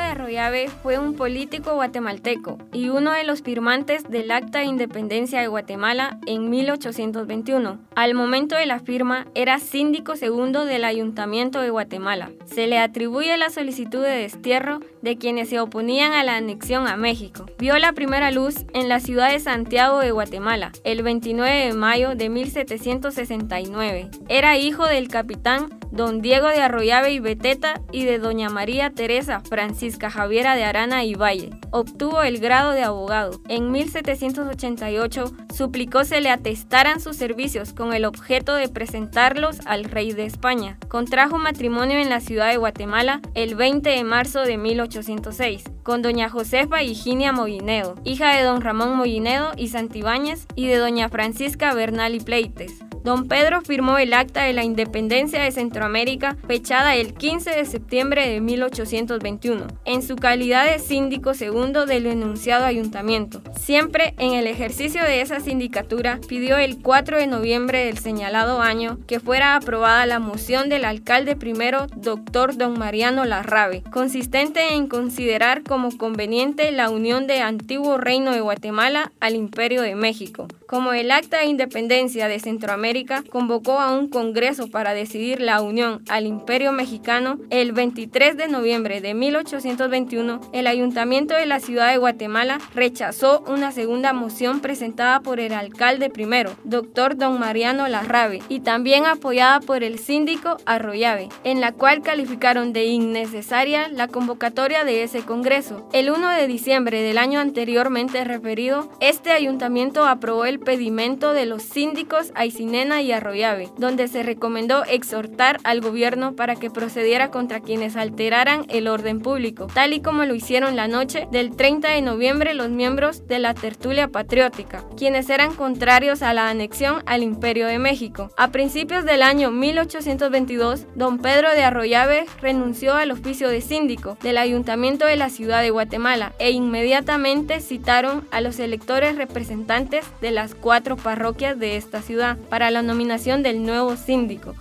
Arroyave 0.10 0.70
fue 0.84 0.98
un 0.98 1.16
político 1.16 1.76
guatemalteco 1.76 2.58
y 2.74 2.90
uno 2.90 3.12
de 3.12 3.24
los 3.24 3.42
firmantes 3.42 4.04
del 4.04 4.32
Acta 4.32 4.60
de 4.60 4.66
Independencia 4.66 5.40
de 5.40 5.48
Guatemala 5.48 6.20
en 6.26 6.50
1821. 6.50 7.80
Al 7.96 8.14
momento 8.14 8.56
de 8.56 8.66
la 8.66 8.80
firma 8.80 9.28
era 9.36 9.60
síndico 9.60 10.16
segundo 10.16 10.66
del 10.66 10.84
Ayuntamiento 10.84 11.62
de 11.62 11.70
Guatemala. 11.70 12.32
Se 12.46 12.68
le 12.68 12.80
atribuye 12.80 13.38
la 13.38 13.50
solicitud 13.50 14.04
de 14.04 14.10
destierro 14.10 14.80
de 15.02 15.18
quienes 15.18 15.50
se 15.50 15.60
oponían 15.60 16.14
a 16.14 16.24
la 16.24 16.38
anexión 16.38 16.88
a 16.88 16.98
México. 16.98 17.46
Vio 17.58 17.78
la 17.78 17.94
primera 17.94 18.32
luz 18.32 18.66
en 18.74 18.90
la 18.90 19.00
ciudad 19.00 19.32
de 19.32 19.40
Santiago 19.40 20.00
de 20.00 20.12
Guatemala 20.12 20.72
el 20.84 21.04
29 21.04 21.68
de 21.68 21.74
mayo 21.74 22.16
de 22.16 22.30
1769. 22.30 24.10
Era 24.28 24.58
hijo 24.58 24.86
del 24.86 25.08
capitán 25.08 25.79
don 25.92 26.22
Diego 26.22 26.48
de 26.48 26.62
Arroyave 26.62 27.12
y 27.12 27.20
Beteta 27.20 27.82
y 27.92 28.06
de 28.06 28.20
doña 28.20 28.50
María 28.50 28.92
Teresa 28.92 29.42
Francisca 29.42 30.10
Javiera 30.10 30.56
de 30.56 30.64
Arana 30.64 31.04
y 31.04 31.16
Valle. 31.16 31.52
Obtuvo 31.72 32.22
el 32.24 32.40
grado 32.40 32.72
de 32.72 32.84
abogado. 32.84 33.42
En 33.48 33.72
1788 33.72 35.34
suplicó 35.54 36.04
se 36.04 36.22
le 36.22 36.30
atestaran 36.30 37.00
sus 37.00 37.18
servicios 37.18 37.74
con 37.74 37.94
el 37.94 38.06
objeto 38.06 38.56
de 38.56 38.70
presentarlos 38.70 39.60
al 39.66 39.84
rey 39.84 40.14
de 40.14 40.26
España. 40.26 40.78
Contrajo 40.88 41.38
matrimonio 41.38 42.00
en 42.00 42.10
la 42.10 42.20
ciudad 42.20 42.50
de 42.50 42.58
Guatemala 42.58 43.22
el 43.34 43.56
20 43.56 43.90
de 43.90 44.04
marzo 44.04 44.42
de 44.42 44.58
1806 44.58 45.64
con 45.84 46.02
doña 46.02 46.30
Josefa 46.30 46.84
Higinia 46.84 47.32
Mollinedo, 47.32 47.96
hija 48.04 48.36
de 48.36 48.44
don 48.44 48.62
Ramón 48.62 48.96
Mollinedo 48.96 49.54
y 49.58 49.70
Santibáñez 49.70 50.46
y 50.56 50.68
de 50.68 50.78
doña 50.78 51.10
Francisca 51.10 51.74
Bernal 51.74 52.14
y 52.14 52.20
Pleites. 52.20 52.89
Don 53.04 53.28
Pedro 53.28 53.62
firmó 53.62 53.98
el 53.98 54.14
Acta 54.14 54.44
de 54.44 54.54
la 54.54 54.64
Independencia 54.64 55.42
de 55.42 55.52
Centroamérica, 55.52 56.36
fechada 56.48 56.96
el 56.96 57.14
15 57.14 57.52
de 57.52 57.66
septiembre 57.66 58.28
de 58.28 58.42
1821, 58.42 59.68
en 59.86 60.02
su 60.02 60.16
calidad 60.18 60.70
de 60.70 60.80
síndico 60.80 61.34
segundo 61.34 61.86
del 61.86 62.08
enunciado 62.08 62.66
ayuntamiento. 62.66 63.42
Siempre 63.58 64.14
en 64.18 64.34
el 64.34 64.48
ejercicio 64.48 65.04
de 65.04 65.22
esa 65.22 65.40
sindicatura, 65.40 66.20
pidió 66.28 66.58
el 66.58 66.82
4 66.82 67.18
de 67.18 67.28
noviembre 67.28 67.86
del 67.86 68.00
señalado 68.00 68.62
año 68.62 69.00
que 69.08 69.20
fuera 69.20 69.56
aprobada 69.56 70.06
la 70.06 70.20
moción 70.20 70.68
del 70.68 70.84
alcalde 70.84 71.36
primero, 71.36 71.88
doctor 71.96 72.58
don 72.58 72.78
Mariano 72.78 73.24
Larrabe, 73.24 73.84
consistente 73.92 74.74
en 74.74 74.88
considerar 74.88 75.64
como 75.64 75.98
conveniente 75.98 76.72
la 76.72 76.90
unión 76.90 77.28
de 77.28 77.40
antiguo 77.42 77.98
reino 77.98 78.32
de 78.32 78.42
Guatemala 78.42 79.12
al 79.20 79.36
Imperio 79.36 79.82
de 79.82 79.96
México, 79.96 80.48
como 80.68 80.94
el 80.94 81.12
Acta 81.12 81.40
de 81.40 81.46
Independencia 81.46 82.28
de 82.28 82.40
Centroamérica 82.40 82.89
convocó 83.30 83.80
a 83.80 83.92
un 83.92 84.08
congreso 84.08 84.68
para 84.68 84.94
decidir 84.94 85.42
la 85.42 85.62
unión 85.62 86.02
al 86.10 86.26
Imperio 86.26 86.72
Mexicano, 86.72 87.38
el 87.52 87.72
23 87.72 88.36
de 88.36 88.48
noviembre 88.48 89.00
de 89.00 89.14
1821, 89.14 90.42
el 90.54 90.66
ayuntamiento 90.66 91.36
de 91.36 91.46
la 91.46 91.60
ciudad 91.60 91.92
de 91.92 91.98
Guatemala 91.98 92.58
rechazó 92.74 93.44
una 93.48 93.72
segunda 93.72 94.12
moción 94.14 94.60
presentada 94.60 95.20
por 95.20 95.40
el 95.40 95.54
alcalde 95.54 96.10
primero, 96.10 96.56
doctor 96.64 97.16
don 97.16 97.40
Mariano 97.40 97.88
Larrabe, 97.88 98.42
y 98.50 98.62
también 98.62 99.06
apoyada 99.06 99.60
por 99.60 99.84
el 99.84 100.00
síndico 100.00 100.58
Arroyave, 100.66 101.30
en 101.44 101.62
la 101.62 101.74
cual 101.74 102.02
calificaron 102.02 102.74
de 102.74 102.86
innecesaria 102.86 103.88
la 103.90 104.08
convocatoria 104.08 104.84
de 104.84 105.04
ese 105.04 105.22
congreso. 105.22 105.88
El 105.94 106.10
1 106.10 106.30
de 106.30 106.48
diciembre 106.48 107.04
del 107.04 107.20
año 107.20 107.40
anteriormente 107.40 108.24
referido, 108.24 108.90
este 109.00 109.32
ayuntamiento 109.32 110.06
aprobó 110.06 110.46
el 110.46 110.60
pedimento 110.60 111.34
de 111.34 111.46
los 111.46 111.62
síndicos 111.62 112.32
aicineros 112.34 112.79
Y 112.80 113.12
Arroyave, 113.12 113.70
donde 113.78 114.08
se 114.08 114.24
recomendó 114.24 114.86
exhortar 114.86 115.60
al 115.66 115.82
gobierno 115.82 116.36
para 116.38 116.56
que 116.56 116.70
procediera 116.70 117.30
contra 117.30 117.60
quienes 117.60 117.98
alteraran 117.98 118.66
el 118.70 118.88
orden 118.88 119.20
público, 119.20 119.68
tal 119.74 119.92
y 119.92 120.02
como 120.02 120.24
lo 120.24 120.34
hicieron 120.34 120.78
la 120.78 120.88
noche 120.88 121.28
del 121.30 121.58
30 121.58 121.90
de 121.90 122.02
noviembre 122.02 122.54
los 122.54 122.70
miembros 122.70 123.28
de 123.28 123.40
la 123.40 123.54
tertulia 123.54 124.08
patriótica, 124.08 124.86
quienes 124.96 125.30
eran 125.30 125.56
contrarios 125.56 126.22
a 126.22 126.34
la 126.34 126.50
anexión 126.50 127.04
al 127.06 127.22
Imperio 127.22 127.68
de 127.68 127.80
México. 127.80 128.32
A 128.38 128.52
principios 128.52 129.04
del 129.04 129.24
año 129.24 129.52
1822, 129.52 130.86
don 130.96 131.20
Pedro 131.20 131.52
de 131.52 131.64
Arroyave 131.64 132.28
renunció 132.42 132.96
al 132.96 133.12
oficio 133.12 133.50
de 133.50 133.60
síndico 133.60 134.18
del 134.24 134.38
ayuntamiento 134.38 135.06
de 135.06 135.18
la 135.18 135.30
ciudad 135.30 135.62
de 135.62 135.72
Guatemala 135.72 136.32
e 136.40 136.52
inmediatamente 136.52 137.60
citaron 137.60 138.26
a 138.32 138.40
los 138.40 138.58
electores 138.60 139.18
representantes 139.18 140.06
de 140.22 140.32
las 140.32 140.56
cuatro 140.56 140.96
parroquias 140.96 141.60
de 141.60 141.76
esta 141.76 142.02
ciudad 142.02 142.38
para 142.50 142.69
la 142.72 142.82
nominación 142.82 143.44
del 143.44 143.64
nuevo 143.64 143.96
síndico. 143.96 144.56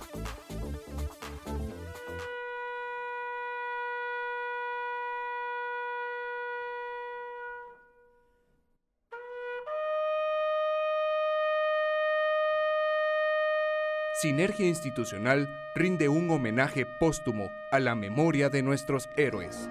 Sinergia 14.19 14.67
Institucional 14.67 15.47
rinde 15.75 16.09
un 16.09 16.29
homenaje 16.29 16.85
póstumo 16.85 17.53
a 17.71 17.79
la 17.79 17.95
memoria 17.95 18.49
de 18.49 18.61
nuestros 18.61 19.09
héroes. 19.15 19.69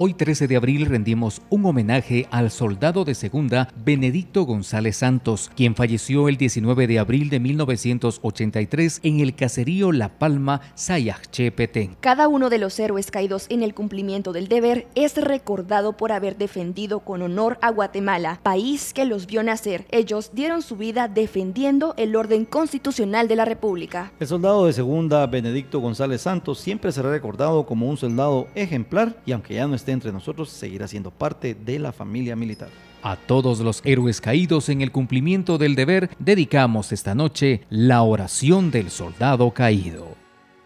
Hoy 0.00 0.14
13 0.14 0.46
de 0.46 0.54
abril 0.54 0.86
rendimos 0.86 1.42
un 1.50 1.66
homenaje 1.66 2.28
al 2.30 2.52
soldado 2.52 3.04
de 3.04 3.16
segunda 3.16 3.68
Benedicto 3.84 4.44
González 4.44 4.98
Santos, 4.98 5.50
quien 5.56 5.74
falleció 5.74 6.28
el 6.28 6.36
19 6.36 6.86
de 6.86 7.00
abril 7.00 7.30
de 7.30 7.40
1983 7.40 9.00
en 9.02 9.18
el 9.18 9.34
caserío 9.34 9.90
La 9.90 10.08
Palma, 10.08 10.60
Sayachepetén. 10.76 11.96
Cada 11.98 12.28
uno 12.28 12.48
de 12.48 12.58
los 12.58 12.78
héroes 12.78 13.10
caídos 13.10 13.46
en 13.48 13.64
el 13.64 13.74
cumplimiento 13.74 14.32
del 14.32 14.46
deber 14.46 14.86
es 14.94 15.16
recordado 15.16 15.96
por 15.96 16.12
haber 16.12 16.38
defendido 16.38 17.00
con 17.00 17.20
honor 17.22 17.58
a 17.60 17.72
Guatemala, 17.72 18.38
país 18.44 18.94
que 18.94 19.04
los 19.04 19.26
vio 19.26 19.42
nacer. 19.42 19.84
Ellos 19.90 20.30
dieron 20.32 20.62
su 20.62 20.76
vida 20.76 21.08
defendiendo 21.08 21.94
el 21.96 22.14
orden 22.14 22.44
constitucional 22.44 23.26
de 23.26 23.34
la 23.34 23.46
República. 23.46 24.12
El 24.20 24.28
soldado 24.28 24.66
de 24.66 24.74
segunda 24.74 25.26
Benedicto 25.26 25.80
González 25.80 26.22
Santos 26.22 26.60
siempre 26.60 26.92
será 26.92 27.10
recordado 27.10 27.66
como 27.66 27.88
un 27.88 27.96
soldado 27.96 28.46
ejemplar 28.54 29.16
y 29.26 29.32
aunque 29.32 29.54
ya 29.54 29.66
no 29.66 29.74
está 29.74 29.87
entre 29.92 30.12
nosotros 30.12 30.50
seguirá 30.50 30.88
siendo 30.88 31.10
parte 31.10 31.54
de 31.54 31.78
la 31.78 31.92
familia 31.92 32.36
militar. 32.36 32.68
A 33.02 33.16
todos 33.16 33.60
los 33.60 33.80
héroes 33.84 34.20
caídos 34.20 34.68
en 34.68 34.80
el 34.80 34.90
cumplimiento 34.90 35.58
del 35.58 35.74
deber, 35.74 36.10
dedicamos 36.18 36.92
esta 36.92 37.14
noche 37.14 37.62
la 37.70 38.02
oración 38.02 38.70
del 38.70 38.90
soldado 38.90 39.52
caído. 39.52 40.16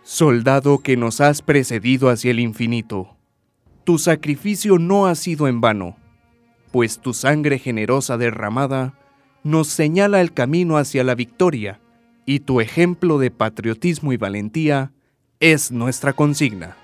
Soldado 0.02 0.78
que 0.78 0.96
nos 0.96 1.20
has 1.20 1.42
precedido 1.42 2.08
hacia 2.08 2.30
el 2.30 2.40
infinito, 2.40 3.16
tu 3.84 3.98
sacrificio 3.98 4.78
no 4.78 5.06
ha 5.06 5.14
sido 5.14 5.48
en 5.48 5.60
vano, 5.60 5.96
pues 6.70 6.98
tu 6.98 7.12
sangre 7.12 7.58
generosa 7.58 8.16
derramada 8.16 8.94
nos 9.44 9.68
señala 9.68 10.20
el 10.20 10.32
camino 10.32 10.76
hacia 10.76 11.04
la 11.04 11.14
victoria, 11.14 11.80
y 12.24 12.40
tu 12.40 12.60
ejemplo 12.60 13.18
de 13.18 13.30
patriotismo 13.30 14.12
y 14.12 14.16
valentía 14.16 14.92
es 15.40 15.72
nuestra 15.72 16.12
consigna. 16.12 16.76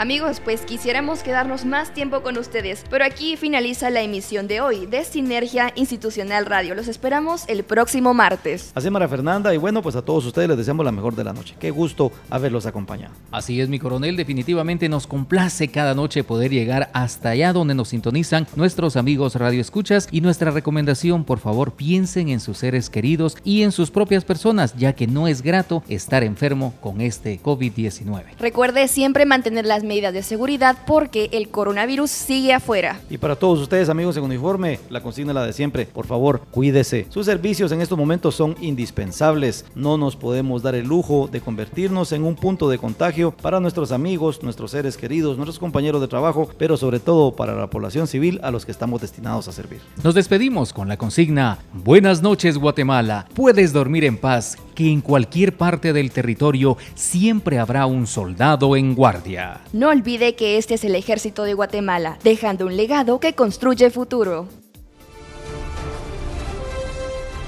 Amigos, 0.00 0.40
pues 0.42 0.62
quisiéramos 0.62 1.22
quedarnos 1.22 1.66
más 1.66 1.92
tiempo 1.92 2.22
con 2.22 2.38
ustedes, 2.38 2.86
pero 2.88 3.04
aquí 3.04 3.36
finaliza 3.36 3.90
la 3.90 4.00
emisión 4.00 4.48
de 4.48 4.62
hoy 4.62 4.86
de 4.86 5.04
Sinergia 5.04 5.74
Institucional 5.76 6.46
Radio. 6.46 6.74
Los 6.74 6.88
esperamos 6.88 7.44
el 7.48 7.64
próximo 7.64 8.14
martes. 8.14 8.72
Así 8.74 8.88
María 8.88 9.08
Fernanda 9.08 9.52
y 9.52 9.58
bueno, 9.58 9.82
pues 9.82 9.96
a 9.96 10.02
todos 10.02 10.24
ustedes 10.24 10.48
les 10.48 10.56
deseamos 10.56 10.86
la 10.86 10.90
mejor 10.90 11.16
de 11.16 11.24
la 11.24 11.34
noche. 11.34 11.54
Qué 11.60 11.70
gusto 11.70 12.12
haberlos 12.30 12.64
acompañado. 12.64 13.12
Así 13.30 13.60
es, 13.60 13.68
mi 13.68 13.78
coronel, 13.78 14.16
definitivamente 14.16 14.88
nos 14.88 15.06
complace 15.06 15.68
cada 15.68 15.94
noche 15.94 16.24
poder 16.24 16.50
llegar 16.50 16.88
hasta 16.94 17.28
allá 17.28 17.52
donde 17.52 17.74
nos 17.74 17.88
sintonizan 17.88 18.46
nuestros 18.56 18.96
amigos 18.96 19.34
Radio 19.34 19.60
Escuchas 19.60 20.08
y 20.10 20.22
nuestra 20.22 20.50
recomendación, 20.50 21.24
por 21.24 21.40
favor, 21.40 21.72
piensen 21.72 22.30
en 22.30 22.40
sus 22.40 22.56
seres 22.56 22.88
queridos 22.88 23.36
y 23.44 23.64
en 23.64 23.70
sus 23.70 23.90
propias 23.90 24.24
personas, 24.24 24.74
ya 24.78 24.94
que 24.94 25.06
no 25.06 25.28
es 25.28 25.42
grato 25.42 25.82
estar 25.90 26.24
enfermo 26.24 26.72
con 26.80 27.02
este 27.02 27.38
COVID-19. 27.42 28.22
Recuerde 28.38 28.88
siempre 28.88 29.26
mantener 29.26 29.66
las 29.66 29.84
medidas 29.90 30.14
de 30.14 30.22
seguridad 30.22 30.76
porque 30.86 31.28
el 31.32 31.48
coronavirus 31.48 32.12
sigue 32.12 32.52
afuera. 32.52 33.00
Y 33.10 33.18
para 33.18 33.34
todos 33.34 33.58
ustedes, 33.58 33.88
amigos 33.88 34.16
en 34.16 34.22
uniforme, 34.22 34.78
la 34.88 35.02
consigna 35.02 35.32
es 35.32 35.34
la 35.34 35.46
de 35.46 35.52
siempre. 35.52 35.84
Por 35.84 36.06
favor, 36.06 36.42
cuídese. 36.52 37.06
Sus 37.08 37.26
servicios 37.26 37.72
en 37.72 37.80
estos 37.80 37.98
momentos 37.98 38.36
son 38.36 38.54
indispensables. 38.60 39.64
No 39.74 39.98
nos 39.98 40.14
podemos 40.14 40.62
dar 40.62 40.76
el 40.76 40.86
lujo 40.86 41.28
de 41.30 41.40
convertirnos 41.40 42.12
en 42.12 42.22
un 42.22 42.36
punto 42.36 42.70
de 42.70 42.78
contagio 42.78 43.32
para 43.32 43.58
nuestros 43.58 43.90
amigos, 43.90 44.44
nuestros 44.44 44.70
seres 44.70 44.96
queridos, 44.96 45.36
nuestros 45.36 45.58
compañeros 45.58 46.00
de 46.00 46.06
trabajo, 46.06 46.48
pero 46.56 46.76
sobre 46.76 47.00
todo 47.00 47.34
para 47.34 47.56
la 47.56 47.68
población 47.68 48.06
civil 48.06 48.38
a 48.44 48.52
los 48.52 48.64
que 48.64 48.70
estamos 48.70 49.00
destinados 49.00 49.48
a 49.48 49.52
servir. 49.52 49.80
Nos 50.04 50.14
despedimos 50.14 50.72
con 50.72 50.86
la 50.86 50.98
consigna 50.98 51.58
Buenas 51.72 52.22
noches 52.22 52.58
Guatemala. 52.58 53.26
Puedes 53.34 53.72
dormir 53.72 54.04
en 54.04 54.16
paz 54.16 54.56
que 54.80 54.90
en 54.90 55.02
cualquier 55.02 55.58
parte 55.58 55.92
del 55.92 56.10
territorio 56.10 56.78
siempre 56.94 57.58
habrá 57.58 57.84
un 57.84 58.06
soldado 58.06 58.76
en 58.76 58.94
guardia. 58.94 59.60
No 59.74 59.90
olvide 59.90 60.36
que 60.36 60.56
este 60.56 60.72
es 60.72 60.84
el 60.84 60.94
ejército 60.94 61.44
de 61.44 61.52
Guatemala, 61.52 62.18
dejando 62.24 62.64
un 62.64 62.78
legado 62.78 63.20
que 63.20 63.34
construye 63.34 63.90
futuro. 63.90 64.48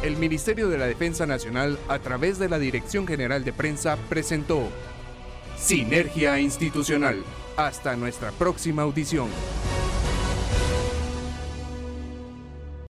El 0.03 0.19
Ministerio 0.19 0.69
de 0.69 0.77
la 0.77 0.85
Defensa 0.85 1.25
Nacional, 1.25 1.79
a 1.89 2.01
través 2.01 2.39
de 2.39 2.51
la 2.51 2.59
Dirección 2.59 3.07
General 3.07 3.43
de 3.43 3.55
Prensa, 3.55 3.97
presentó 4.11 4.69
Sinergia 5.57 6.39
Institucional. 6.39 7.25
Hasta 7.57 7.97
nuestra 7.97 8.31
próxima 8.33 8.83
audición. 8.83 9.29